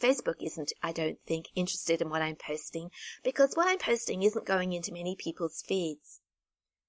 Facebook 0.00 0.42
isn't, 0.42 0.72
I 0.82 0.92
don't 0.92 1.18
think, 1.26 1.46
interested 1.54 2.02
in 2.02 2.10
what 2.10 2.22
I'm 2.22 2.36
posting 2.36 2.90
because 3.22 3.54
what 3.54 3.68
I'm 3.68 3.78
posting 3.78 4.22
isn't 4.22 4.46
going 4.46 4.72
into 4.72 4.92
many 4.92 5.14
people's 5.16 5.62
feeds. 5.66 6.19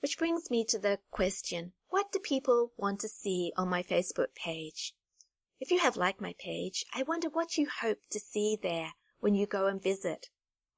Which 0.01 0.17
brings 0.17 0.49
me 0.49 0.65
to 0.65 0.79
the 0.79 0.99
question, 1.11 1.73
what 1.89 2.11
do 2.11 2.17
people 2.17 2.73
want 2.75 2.99
to 3.01 3.07
see 3.07 3.53
on 3.55 3.69
my 3.69 3.83
Facebook 3.83 4.33
page? 4.33 4.95
If 5.59 5.69
you 5.69 5.77
have 5.77 5.95
liked 5.95 6.19
my 6.19 6.33
page, 6.39 6.83
I 6.91 7.03
wonder 7.03 7.29
what 7.29 7.55
you 7.55 7.67
hope 7.69 7.99
to 8.09 8.19
see 8.19 8.57
there 8.59 8.93
when 9.19 9.35
you 9.35 9.45
go 9.45 9.67
and 9.67 9.79
visit. 9.79 10.29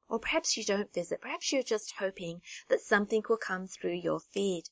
Or 0.09 0.19
perhaps 0.19 0.57
you 0.57 0.65
don't 0.65 0.93
visit, 0.93 1.21
perhaps 1.21 1.53
you're 1.53 1.63
just 1.63 1.93
hoping 1.99 2.41
that 2.67 2.81
something 2.81 3.23
will 3.29 3.38
come 3.38 3.65
through 3.65 3.93
your 3.93 4.19
feed. 4.19 4.65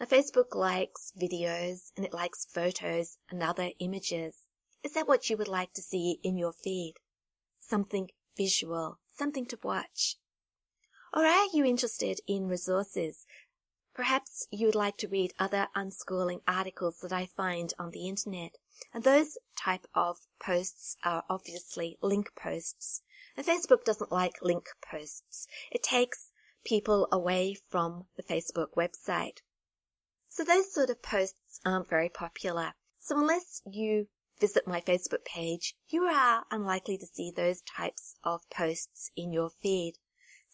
Now 0.00 0.06
Facebook 0.06 0.56
likes 0.56 1.12
videos 1.16 1.92
and 1.96 2.04
it 2.04 2.12
likes 2.12 2.46
photos 2.46 3.16
and 3.30 3.44
other 3.44 3.70
images. 3.78 4.48
Is 4.82 4.94
that 4.94 5.06
what 5.06 5.30
you 5.30 5.36
would 5.36 5.46
like 5.46 5.72
to 5.74 5.82
see 5.82 6.18
in 6.24 6.36
your 6.36 6.52
feed? 6.52 6.94
Something 7.60 8.10
visual, 8.36 8.98
something 9.14 9.46
to 9.46 9.58
watch. 9.62 10.16
Or 11.12 11.24
are 11.24 11.46
you 11.52 11.64
interested 11.64 12.20
in 12.26 12.48
resources? 12.48 13.26
Perhaps 13.94 14.46
you 14.50 14.66
would 14.66 14.74
like 14.74 14.96
to 14.98 15.08
read 15.08 15.34
other 15.38 15.68
unschooling 15.74 16.40
articles 16.46 16.98
that 17.02 17.12
I 17.12 17.26
find 17.26 17.72
on 17.78 17.90
the 17.90 18.06
internet. 18.08 18.56
And 18.94 19.02
those 19.02 19.38
type 19.56 19.86
of 19.94 20.18
posts 20.38 20.96
are 21.04 21.24
obviously 21.28 21.98
link 22.00 22.28
posts. 22.36 23.02
And 23.36 23.46
Facebook 23.46 23.84
doesn't 23.84 24.12
like 24.12 24.42
link 24.42 24.68
posts. 24.88 25.48
It 25.72 25.82
takes 25.82 26.30
people 26.64 27.08
away 27.10 27.56
from 27.70 28.06
the 28.16 28.22
Facebook 28.22 28.74
website. 28.76 29.38
So 30.28 30.44
those 30.44 30.72
sort 30.72 30.90
of 30.90 31.02
posts 31.02 31.58
aren't 31.64 31.88
very 31.88 32.08
popular. 32.08 32.74
So 33.00 33.18
unless 33.18 33.62
you 33.64 34.06
visit 34.38 34.68
my 34.68 34.80
Facebook 34.80 35.24
page, 35.24 35.74
you 35.88 36.02
are 36.02 36.44
unlikely 36.50 36.98
to 36.98 37.06
see 37.06 37.32
those 37.34 37.62
types 37.62 38.14
of 38.22 38.48
posts 38.50 39.10
in 39.16 39.32
your 39.32 39.50
feed. 39.50 39.94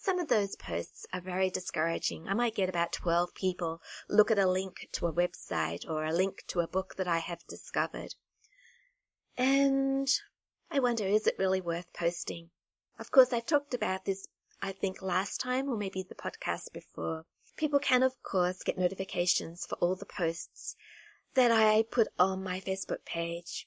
Some 0.04 0.18
of 0.18 0.28
those 0.28 0.54
posts 0.54 1.06
are 1.14 1.20
very 1.22 1.48
discouraging. 1.48 2.28
I 2.28 2.34
might 2.34 2.54
get 2.54 2.68
about 2.68 2.92
12 2.92 3.32
people 3.34 3.80
look 4.06 4.30
at 4.30 4.38
a 4.38 4.46
link 4.46 4.86
to 4.92 5.06
a 5.06 5.12
website 5.14 5.88
or 5.88 6.04
a 6.04 6.12
link 6.12 6.44
to 6.48 6.60
a 6.60 6.68
book 6.68 6.96
that 6.96 7.08
I 7.08 7.20
have 7.20 7.46
discovered. 7.46 8.14
And 9.38 10.06
I 10.70 10.78
wonder, 10.80 11.06
is 11.06 11.26
it 11.26 11.38
really 11.38 11.62
worth 11.62 11.90
posting? 11.94 12.50
Of 12.98 13.10
course, 13.10 13.32
I've 13.32 13.46
talked 13.46 13.72
about 13.72 14.04
this, 14.04 14.28
I 14.60 14.72
think, 14.72 15.00
last 15.00 15.40
time 15.40 15.70
or 15.70 15.76
maybe 15.78 16.02
the 16.06 16.14
podcast 16.14 16.74
before. 16.74 17.24
People 17.56 17.78
can, 17.78 18.02
of 18.02 18.22
course, 18.22 18.62
get 18.62 18.76
notifications 18.76 19.64
for 19.64 19.76
all 19.76 19.96
the 19.96 20.04
posts 20.04 20.76
that 21.32 21.50
I 21.50 21.82
put 21.90 22.08
on 22.18 22.44
my 22.44 22.60
Facebook 22.60 23.06
page 23.06 23.66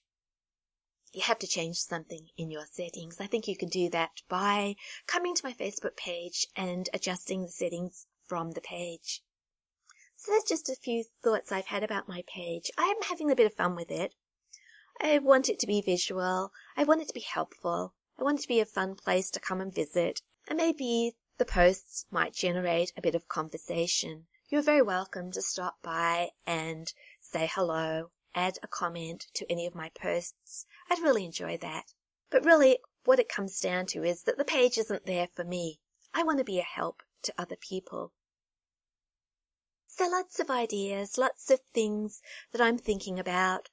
you 1.18 1.24
have 1.24 1.40
to 1.40 1.48
change 1.48 1.78
something 1.78 2.28
in 2.38 2.52
your 2.52 2.68
settings. 2.72 3.20
I 3.20 3.26
think 3.26 3.48
you 3.48 3.58
can 3.58 3.70
do 3.70 3.90
that 3.90 4.22
by 4.30 4.76
coming 5.08 5.34
to 5.34 5.44
my 5.44 5.52
Facebook 5.52 5.98
page 5.98 6.46
and 6.56 6.88
adjusting 6.94 7.42
the 7.42 7.50
settings 7.50 8.06
from 8.28 8.52
the 8.52 8.62
page. 8.62 9.24
So 10.16 10.32
that's 10.32 10.48
just 10.48 10.70
a 10.70 10.76
few 10.76 11.06
thoughts 11.24 11.52
I've 11.52 11.66
had 11.66 11.82
about 11.82 12.08
my 12.08 12.24
page. 12.28 12.70
I 12.78 12.84
am 12.84 13.02
having 13.10 13.32
a 13.32 13.36
bit 13.36 13.48
of 13.48 13.56
fun 13.56 13.76
with 13.76 13.90
it. 13.90 14.14
I 15.02 15.18
want 15.18 15.50
it 15.50 15.58
to 15.60 15.66
be 15.66 15.82
visual. 15.82 16.52
I 16.76 16.84
want 16.84 17.02
it 17.02 17.08
to 17.08 17.16
be 17.16 17.22
helpful. 17.22 17.96
I 18.20 18.24
want 18.24 18.38
it 18.38 18.42
to 18.44 18.48
be 18.48 18.60
a 18.60 18.66
fun 18.66 18.94
place 18.94 19.32
to 19.32 19.40
come 19.40 19.60
and 19.60 19.74
visit. 19.74 20.22
And 20.48 20.58
maybe 20.58 21.16
the 21.40 21.46
posts 21.46 22.06
might 22.12 22.36
generate 22.36 22.94
a 22.96 23.02
bit 23.02 23.16
of 23.16 23.28
conversation. 23.28 24.28
You're 24.50 24.62
very 24.62 24.84
welcome 24.84 25.32
to 25.32 25.42
stop 25.42 25.78
by 25.82 26.30
and 26.46 26.94
say 27.22 27.50
hello, 27.52 28.12
add 28.38 28.60
a 28.62 28.68
comment 28.68 29.26
to 29.34 29.52
any 29.52 29.66
of 29.66 29.74
my 29.74 29.90
posts. 30.00 30.68
I'd 30.92 31.02
really 31.02 31.26
enjoy 31.26 31.58
that. 31.58 31.94
But 32.30 32.46
really, 32.46 32.78
what 33.04 33.20
it 33.20 33.30
comes 33.30 33.60
down 33.60 33.88
to 33.88 34.04
is 34.04 34.24
that 34.24 34.38
the 34.38 34.46
page 34.46 34.78
isn't 34.78 35.08
there 35.08 35.28
for 35.34 35.44
me. 35.44 35.80
I 36.14 36.24
want 36.24 36.38
to 36.38 36.44
be 36.44 36.60
a 36.60 36.64
help 36.64 37.02
to 37.24 37.34
other 37.36 37.56
people. 37.56 38.14
So 39.88 40.08
lots 40.08 40.40
of 40.40 40.52
ideas, 40.52 41.18
lots 41.18 41.50
of 41.50 41.60
things 41.74 42.22
that 42.52 42.62
I'm 42.62 42.78
thinking 42.78 43.18
about, 43.18 43.70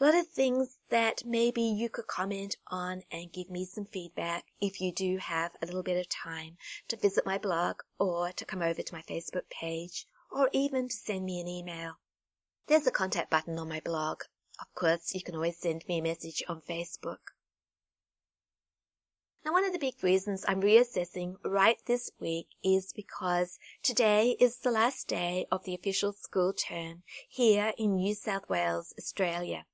a 0.00 0.04
lot 0.04 0.14
of 0.14 0.26
things 0.28 0.78
that 0.90 1.24
maybe 1.24 1.62
you 1.62 1.88
could 1.88 2.06
comment 2.06 2.56
on 2.68 3.02
and 3.12 3.32
give 3.32 3.50
me 3.50 3.64
some 3.64 3.84
feedback 3.84 4.46
if 4.60 4.80
you 4.80 4.92
do 4.92 5.18
have 5.18 5.52
a 5.62 5.66
little 5.66 5.82
bit 5.82 5.98
of 5.98 6.08
time 6.08 6.56
to 6.88 6.96
visit 6.96 7.26
my 7.26 7.38
blog 7.38 7.82
or 7.98 8.32
to 8.32 8.44
come 8.44 8.62
over 8.62 8.82
to 8.82 8.94
my 8.94 9.02
Facebook 9.02 9.48
page 9.50 10.06
or 10.32 10.50
even 10.52 10.88
to 10.88 10.94
send 10.94 11.24
me 11.24 11.40
an 11.40 11.48
email. 11.48 11.98
There's 12.68 12.86
a 12.86 12.92
contact 12.92 13.30
button 13.30 13.58
on 13.58 13.68
my 13.68 13.80
blog 13.80 14.22
of 14.60 14.74
course, 14.74 15.14
you 15.14 15.22
can 15.22 15.36
always 15.36 15.58
send 15.58 15.84
me 15.88 15.98
a 15.98 16.02
message 16.02 16.42
on 16.48 16.60
Facebook. 16.60 17.32
Now, 19.44 19.52
one 19.52 19.64
of 19.64 19.72
the 19.72 19.78
big 19.78 20.02
reasons 20.02 20.44
I'm 20.48 20.60
reassessing 20.60 21.36
right 21.44 21.78
this 21.86 22.10
week 22.20 22.48
is 22.62 22.92
because 22.94 23.58
today 23.82 24.36
is 24.40 24.58
the 24.58 24.72
last 24.72 25.06
day 25.06 25.46
of 25.50 25.64
the 25.64 25.74
official 25.74 26.12
school 26.12 26.52
term 26.52 27.02
here 27.28 27.72
in 27.78 27.94
New 27.94 28.14
South 28.14 28.48
Wales, 28.48 28.92
Australia. 28.98 29.64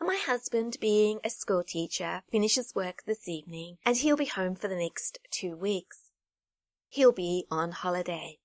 And 0.00 0.08
my 0.08 0.16
husband, 0.16 0.78
being 0.80 1.20
a 1.22 1.30
school 1.30 1.62
teacher, 1.62 2.22
finishes 2.32 2.74
work 2.74 3.02
this 3.06 3.28
evening 3.28 3.76
and 3.84 3.96
he'll 3.98 4.16
be 4.16 4.24
home 4.24 4.56
for 4.56 4.66
the 4.66 4.76
next 4.76 5.18
two 5.30 5.54
weeks. 5.54 6.10
He'll 6.88 7.12
be 7.12 7.46
on 7.50 7.72
holiday. 7.72 8.38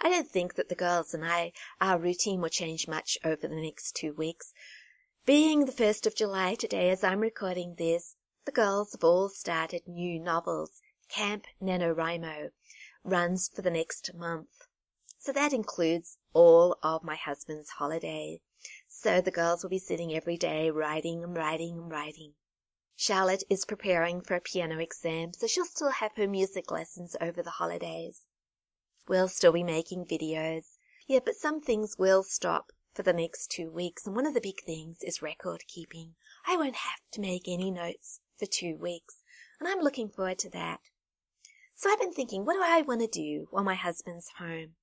I 0.00 0.10
don't 0.10 0.30
think 0.30 0.54
that 0.54 0.68
the 0.68 0.76
girls 0.76 1.12
and 1.12 1.24
I, 1.24 1.52
our 1.80 1.98
routine 1.98 2.40
will 2.40 2.50
change 2.50 2.86
much 2.86 3.18
over 3.24 3.48
the 3.48 3.60
next 3.60 3.96
two 3.96 4.12
weeks. 4.12 4.52
Being 5.26 5.64
the 5.64 5.72
1st 5.72 6.06
of 6.06 6.14
July 6.14 6.54
today 6.54 6.90
as 6.90 7.02
I'm 7.02 7.18
recording 7.18 7.74
this, 7.74 8.14
the 8.44 8.52
girls 8.52 8.92
have 8.92 9.02
all 9.02 9.28
started 9.28 9.88
new 9.88 10.20
novels. 10.20 10.80
Camp 11.08 11.46
NaNoWriMo 11.60 12.50
runs 13.02 13.48
for 13.48 13.62
the 13.62 13.70
next 13.70 14.14
month. 14.14 14.68
So 15.18 15.32
that 15.32 15.52
includes 15.52 16.18
all 16.32 16.78
of 16.82 17.02
my 17.02 17.16
husband's 17.16 17.70
holiday. 17.70 18.40
So 18.86 19.20
the 19.20 19.32
girls 19.32 19.64
will 19.64 19.70
be 19.70 19.80
sitting 19.80 20.14
every 20.14 20.36
day 20.36 20.70
writing 20.70 21.24
and 21.24 21.36
writing 21.36 21.76
and 21.76 21.90
writing. 21.90 22.34
Charlotte 22.94 23.42
is 23.50 23.64
preparing 23.64 24.20
for 24.20 24.34
a 24.34 24.40
piano 24.40 24.78
exam, 24.78 25.32
so 25.32 25.48
she'll 25.48 25.64
still 25.64 25.90
have 25.90 26.12
her 26.16 26.28
music 26.28 26.70
lessons 26.70 27.16
over 27.20 27.42
the 27.42 27.50
holidays. 27.50 28.22
We'll 29.08 29.28
still 29.28 29.52
be 29.52 29.62
making 29.64 30.04
videos. 30.04 30.76
Yeah, 31.06 31.20
but 31.24 31.34
some 31.34 31.62
things 31.62 31.96
will 31.98 32.22
stop 32.22 32.72
for 32.92 33.02
the 33.02 33.14
next 33.14 33.50
two 33.50 33.70
weeks, 33.70 34.06
and 34.06 34.14
one 34.14 34.26
of 34.26 34.34
the 34.34 34.40
big 34.40 34.60
things 34.66 34.98
is 35.02 35.22
record 35.22 35.62
keeping. 35.66 36.14
I 36.46 36.58
won't 36.58 36.76
have 36.76 37.00
to 37.12 37.20
make 37.22 37.48
any 37.48 37.70
notes 37.70 38.20
for 38.38 38.44
two 38.44 38.76
weeks, 38.76 39.22
and 39.58 39.66
I'm 39.66 39.80
looking 39.80 40.10
forward 40.10 40.38
to 40.40 40.50
that. 40.50 40.80
So 41.74 41.90
I've 41.90 41.98
been 41.98 42.12
thinking, 42.12 42.44
what 42.44 42.52
do 42.52 42.60
I 42.62 42.82
want 42.82 43.00
to 43.00 43.06
do 43.06 43.48
while 43.50 43.64
my 43.64 43.76
husband's 43.76 44.28
home? 44.38 44.74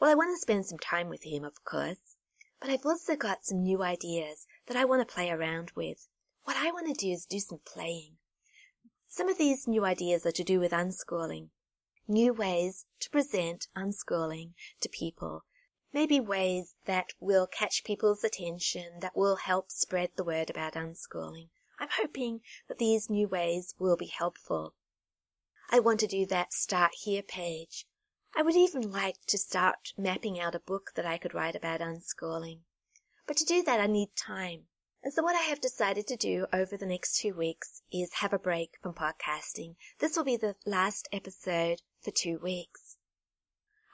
Well, 0.00 0.10
I 0.10 0.14
want 0.14 0.34
to 0.34 0.40
spend 0.40 0.64
some 0.64 0.78
time 0.78 1.10
with 1.10 1.24
him, 1.26 1.44
of 1.44 1.62
course, 1.62 2.16
but 2.58 2.70
I've 2.70 2.86
also 2.86 3.16
got 3.16 3.44
some 3.44 3.62
new 3.62 3.82
ideas 3.82 4.46
that 4.66 4.78
I 4.78 4.86
want 4.86 5.06
to 5.06 5.14
play 5.14 5.30
around 5.30 5.72
with. 5.76 6.08
What 6.44 6.56
I 6.56 6.70
want 6.70 6.86
to 6.86 6.94
do 6.94 7.12
is 7.12 7.26
do 7.26 7.38
some 7.38 7.60
playing. 7.66 8.16
Some 9.08 9.28
of 9.28 9.36
these 9.36 9.68
new 9.68 9.84
ideas 9.84 10.24
are 10.24 10.32
to 10.32 10.42
do 10.42 10.58
with 10.58 10.72
unschooling 10.72 11.50
new 12.10 12.32
ways 12.32 12.86
to 12.98 13.08
present 13.08 13.68
unschooling 13.76 14.54
to 14.80 14.88
people. 14.88 15.44
Maybe 15.92 16.20
ways 16.20 16.74
that 16.84 17.14
will 17.20 17.46
catch 17.46 17.84
people's 17.84 18.24
attention, 18.24 18.98
that 19.00 19.16
will 19.16 19.36
help 19.36 19.70
spread 19.70 20.10
the 20.16 20.24
word 20.24 20.50
about 20.50 20.74
unschooling. 20.74 21.48
I'm 21.78 21.88
hoping 21.96 22.40
that 22.68 22.78
these 22.78 23.08
new 23.08 23.28
ways 23.28 23.74
will 23.78 23.96
be 23.96 24.06
helpful. 24.06 24.74
I 25.70 25.78
want 25.78 26.00
to 26.00 26.06
do 26.06 26.26
that 26.26 26.52
start 26.52 26.92
here 27.02 27.22
page. 27.22 27.86
I 28.36 28.42
would 28.42 28.56
even 28.56 28.90
like 28.90 29.16
to 29.28 29.38
start 29.38 29.92
mapping 29.96 30.38
out 30.38 30.54
a 30.54 30.60
book 30.60 30.90
that 30.96 31.06
I 31.06 31.16
could 31.16 31.34
write 31.34 31.54
about 31.56 31.80
unschooling. 31.80 32.60
But 33.26 33.36
to 33.36 33.44
do 33.44 33.62
that, 33.62 33.80
I 33.80 33.86
need 33.86 34.16
time. 34.16 34.66
And 35.02 35.14
so 35.14 35.22
what 35.22 35.34
I 35.34 35.44
have 35.44 35.62
decided 35.62 36.06
to 36.08 36.16
do 36.16 36.46
over 36.52 36.76
the 36.76 36.84
next 36.84 37.18
two 37.18 37.32
weeks 37.32 37.80
is 37.90 38.12
have 38.14 38.34
a 38.34 38.38
break 38.38 38.76
from 38.82 38.92
podcasting. 38.92 39.76
This 39.98 40.14
will 40.14 40.24
be 40.24 40.36
the 40.36 40.56
last 40.66 41.08
episode 41.10 41.80
for 42.02 42.10
two 42.10 42.38
weeks. 42.38 42.98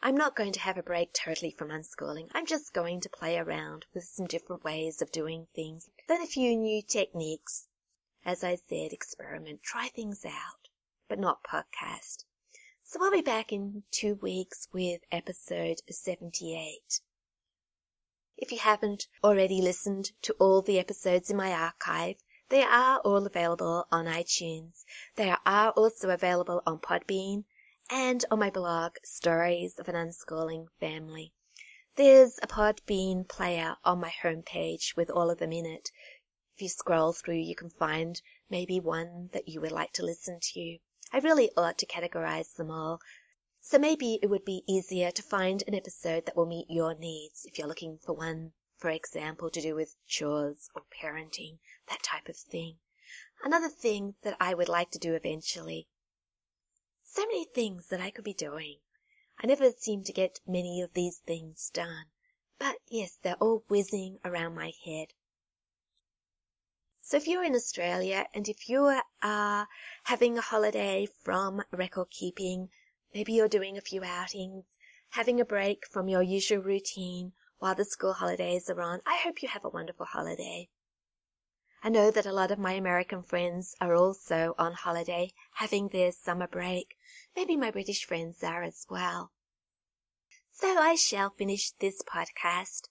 I'm 0.03 0.17
not 0.17 0.35
going 0.35 0.53
to 0.53 0.61
have 0.61 0.77
a 0.77 0.83
break 0.83 1.13
totally 1.13 1.53
from 1.53 1.69
unschooling. 1.69 2.29
I'm 2.35 2.45
just 2.45 2.75
going 2.75 3.01
to 3.03 3.09
play 3.09 3.39
around 3.39 3.87
with 3.95 4.05
some 4.05 4.27
different 4.27 4.65
ways 4.65 5.01
of 5.01 5.13
doing 5.13 5.47
things, 5.55 5.89
learn 6.09 6.23
a 6.23 6.27
few 6.27 6.57
new 6.57 6.83
techniques. 6.83 7.69
As 8.25 8.43
I 8.43 8.57
said, 8.57 8.93
experiment, 8.93 9.63
try 9.63 9.87
things 9.87 10.25
out, 10.25 10.69
but 11.09 11.21
not 11.21 11.45
podcast. 11.45 12.25
So 12.83 12.99
I'll 13.03 13.13
be 13.13 13.21
back 13.21 13.53
in 13.53 13.85
two 13.93 14.17
weeks 14.17 14.67
with 14.73 15.03
episode 15.13 15.83
78. 15.89 17.01
If 18.39 18.53
you 18.53 18.59
haven't 18.59 19.09
already 19.25 19.63
listened 19.63 20.13
to 20.21 20.35
all 20.35 20.61
the 20.61 20.79
episodes 20.79 21.31
in 21.31 21.39
my 21.39 21.53
archive, 21.53 22.17
they 22.51 22.63
are 22.63 22.99
all 22.99 23.25
available 23.25 23.87
on 23.91 24.05
iTunes. 24.05 24.85
They 25.15 25.35
are 25.47 25.71
also 25.71 26.11
available 26.11 26.63
on 26.67 26.79
Podbean 26.81 27.45
and 27.89 28.25
on 28.31 28.39
my 28.39 28.51
blog, 28.51 28.97
Stories 29.03 29.79
of 29.79 29.89
an 29.89 29.95
Unschooling 29.95 30.67
Family. 30.79 31.33
There's 31.95 32.39
a 32.43 32.47
Podbean 32.47 33.27
player 33.27 33.77
on 33.87 34.01
my 34.01 34.13
homepage 34.23 34.95
with 34.97 35.09
all 35.09 35.31
of 35.31 35.39
them 35.39 35.53
in 35.53 35.65
it. 35.65 35.91
If 36.57 36.61
you 36.61 36.69
scroll 36.69 37.15
through, 37.15 37.37
you 37.39 37.57
can 37.57 37.71
find 37.71 38.21
maybe 38.51 38.81
one 38.81 39.31
that 39.33 39.49
you 39.49 39.63
would 39.63 39.73
like 39.73 39.95
to 39.95 40.05
listen 40.05 40.41
to. 40.53 40.79
I 41.11 41.21
really 41.21 41.53
ought 41.57 41.79
to 41.79 41.87
categorize 41.87 42.55
them 42.55 42.71
all 42.71 43.01
So 43.69 43.81
maybe 43.81 44.21
it 44.23 44.31
would 44.31 44.45
be 44.45 44.63
easier 44.69 45.11
to 45.11 45.23
find 45.25 45.65
an 45.67 45.75
episode 45.75 46.25
that 46.27 46.37
will 46.37 46.47
meet 46.47 46.71
your 46.71 46.95
needs 46.95 47.45
if 47.45 47.59
you're 47.59 47.67
looking 47.67 47.99
for 47.99 48.13
one, 48.13 48.53
for 48.79 48.91
example, 48.91 49.51
to 49.51 49.61
do 49.61 49.75
with 49.75 49.97
chores 50.07 50.71
or 50.73 50.83
parenting, 51.03 51.59
that 51.89 52.01
type 52.05 52.29
of 52.29 52.37
thing. 52.37 52.77
Another 53.43 53.69
thing 53.69 54.15
that 54.23 54.37
I 54.39 54.55
would 54.55 54.69
like 54.69 54.93
to 54.93 55.01
do 55.01 55.15
eventually. 55.15 55.89
So 57.03 57.27
many 57.27 57.45
things 57.45 57.89
that 57.89 58.01
I 58.01 58.11
could 58.11 58.23
be 58.23 58.35
doing. 58.35 58.77
I 59.43 59.49
never 59.49 59.73
seem 59.73 60.05
to 60.05 60.13
get 60.13 60.39
many 60.47 60.81
of 60.81 60.93
these 60.93 61.19
things 61.19 61.69
done. 61.75 62.05
But 62.61 62.77
yes, 62.89 63.19
they're 63.21 63.35
all 63.35 63.65
whizzing 63.67 64.21
around 64.25 64.55
my 64.55 64.75
head. 64.85 65.09
So 67.03 67.17
if 67.17 67.27
you're 67.27 67.43
in 67.43 67.57
Australia 67.57 68.27
and 68.33 68.49
if 68.49 68.69
you 68.69 69.01
are 69.25 69.67
having 70.05 70.39
a 70.39 70.43
holiday 70.43 71.09
from 71.25 71.63
record 71.73 72.11
keeping, 72.11 72.69
maybe 73.15 73.33
you're 73.33 73.49
doing 73.49 73.77
a 73.77 73.81
few 73.81 74.03
outings, 74.05 74.65
having 75.11 75.41
a 75.41 75.45
break 75.45 75.87
from 75.87 76.09
your 76.09 76.23
usual 76.23 76.63
routine 76.63 77.33
while 77.59 77.75
the 77.75 77.85
school 77.85 78.13
holidays 78.13 78.69
are 78.69 78.81
on, 78.81 79.01
I 79.07 79.21
hope 79.23 79.43
you 79.43 79.49
have 79.49 79.65
a 79.65 79.71
wonderful 79.71 80.07
holiday. 80.07 80.69
I 81.83 81.89
know 81.89 82.11
that 82.11 82.27
a 82.27 82.33
lot 82.33 82.51
of 82.51 82.59
my 82.59 82.73
American 82.73 83.23
friends 83.23 83.75
are 83.81 83.95
also 83.95 84.55
on 84.59 84.73
holiday, 84.73 85.33
having 85.55 85.89
their 85.89 86.11
summer 86.11 86.47
break. 86.47 86.97
Maybe 87.37 87.57
my 87.57 87.71
British 87.71 88.05
friends 88.05 88.43
are 88.43 88.63
as 88.63 88.87
well. 88.91 89.31
So 90.51 90.79
I 90.79 90.97
shall 90.97 91.31
finish 91.31 91.71
this 91.71 92.03
podcast. 92.03 92.89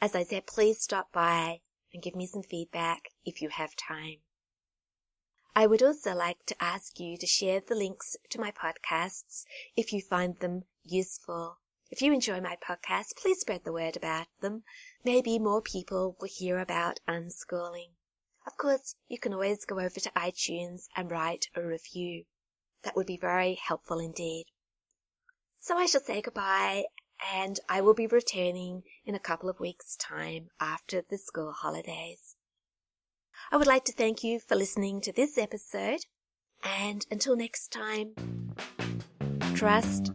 As 0.00 0.14
I 0.14 0.24
said, 0.24 0.46
please 0.46 0.82
stop 0.82 1.12
by 1.12 1.60
and 1.92 2.02
give 2.02 2.14
me 2.14 2.26
some 2.26 2.42
feedback 2.42 3.10
if 3.24 3.40
you 3.40 3.48
have 3.48 3.74
time. 3.74 4.18
I 5.58 5.66
would 5.66 5.82
also 5.82 6.14
like 6.14 6.44
to 6.46 6.62
ask 6.62 7.00
you 7.00 7.16
to 7.16 7.26
share 7.26 7.60
the 7.60 7.74
links 7.74 8.14
to 8.28 8.38
my 8.38 8.50
podcasts 8.52 9.46
if 9.74 9.90
you 9.90 10.02
find 10.02 10.38
them 10.38 10.64
useful. 10.84 11.60
If 11.90 12.02
you 12.02 12.12
enjoy 12.12 12.42
my 12.42 12.56
podcast, 12.56 13.16
please 13.16 13.40
spread 13.40 13.64
the 13.64 13.72
word 13.72 13.96
about 13.96 14.26
them. 14.40 14.64
Maybe 15.02 15.38
more 15.38 15.62
people 15.62 16.14
will 16.20 16.28
hear 16.28 16.58
about 16.58 17.00
unschooling. 17.08 17.92
Of 18.46 18.58
course, 18.58 18.96
you 19.08 19.18
can 19.18 19.32
always 19.32 19.64
go 19.64 19.80
over 19.80 19.98
to 19.98 20.10
iTunes 20.10 20.88
and 20.94 21.10
write 21.10 21.46
a 21.54 21.62
review. 21.62 22.26
That 22.82 22.94
would 22.94 23.06
be 23.06 23.16
very 23.16 23.54
helpful 23.54 23.98
indeed. 23.98 24.44
So 25.58 25.78
I 25.78 25.86
shall 25.86 26.02
say 26.02 26.20
goodbye 26.20 26.84
and 27.32 27.58
I 27.66 27.80
will 27.80 27.94
be 27.94 28.06
returning 28.06 28.82
in 29.06 29.14
a 29.14 29.18
couple 29.18 29.48
of 29.48 29.58
weeks' 29.58 29.96
time 29.96 30.50
after 30.60 31.00
the 31.00 31.16
school 31.16 31.52
holidays. 31.52 32.25
I 33.52 33.56
would 33.56 33.68
like 33.68 33.84
to 33.84 33.92
thank 33.92 34.24
you 34.24 34.40
for 34.40 34.56
listening 34.56 35.00
to 35.02 35.12
this 35.12 35.38
episode, 35.38 36.00
and 36.64 37.06
until 37.12 37.36
next 37.36 37.70
time, 37.70 38.12
trust, 39.54 40.10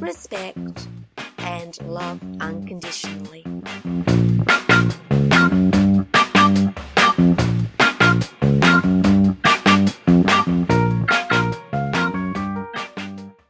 respect, 0.00 0.88
and 1.38 1.78
love 1.86 2.20
unconditionally. 2.40 3.44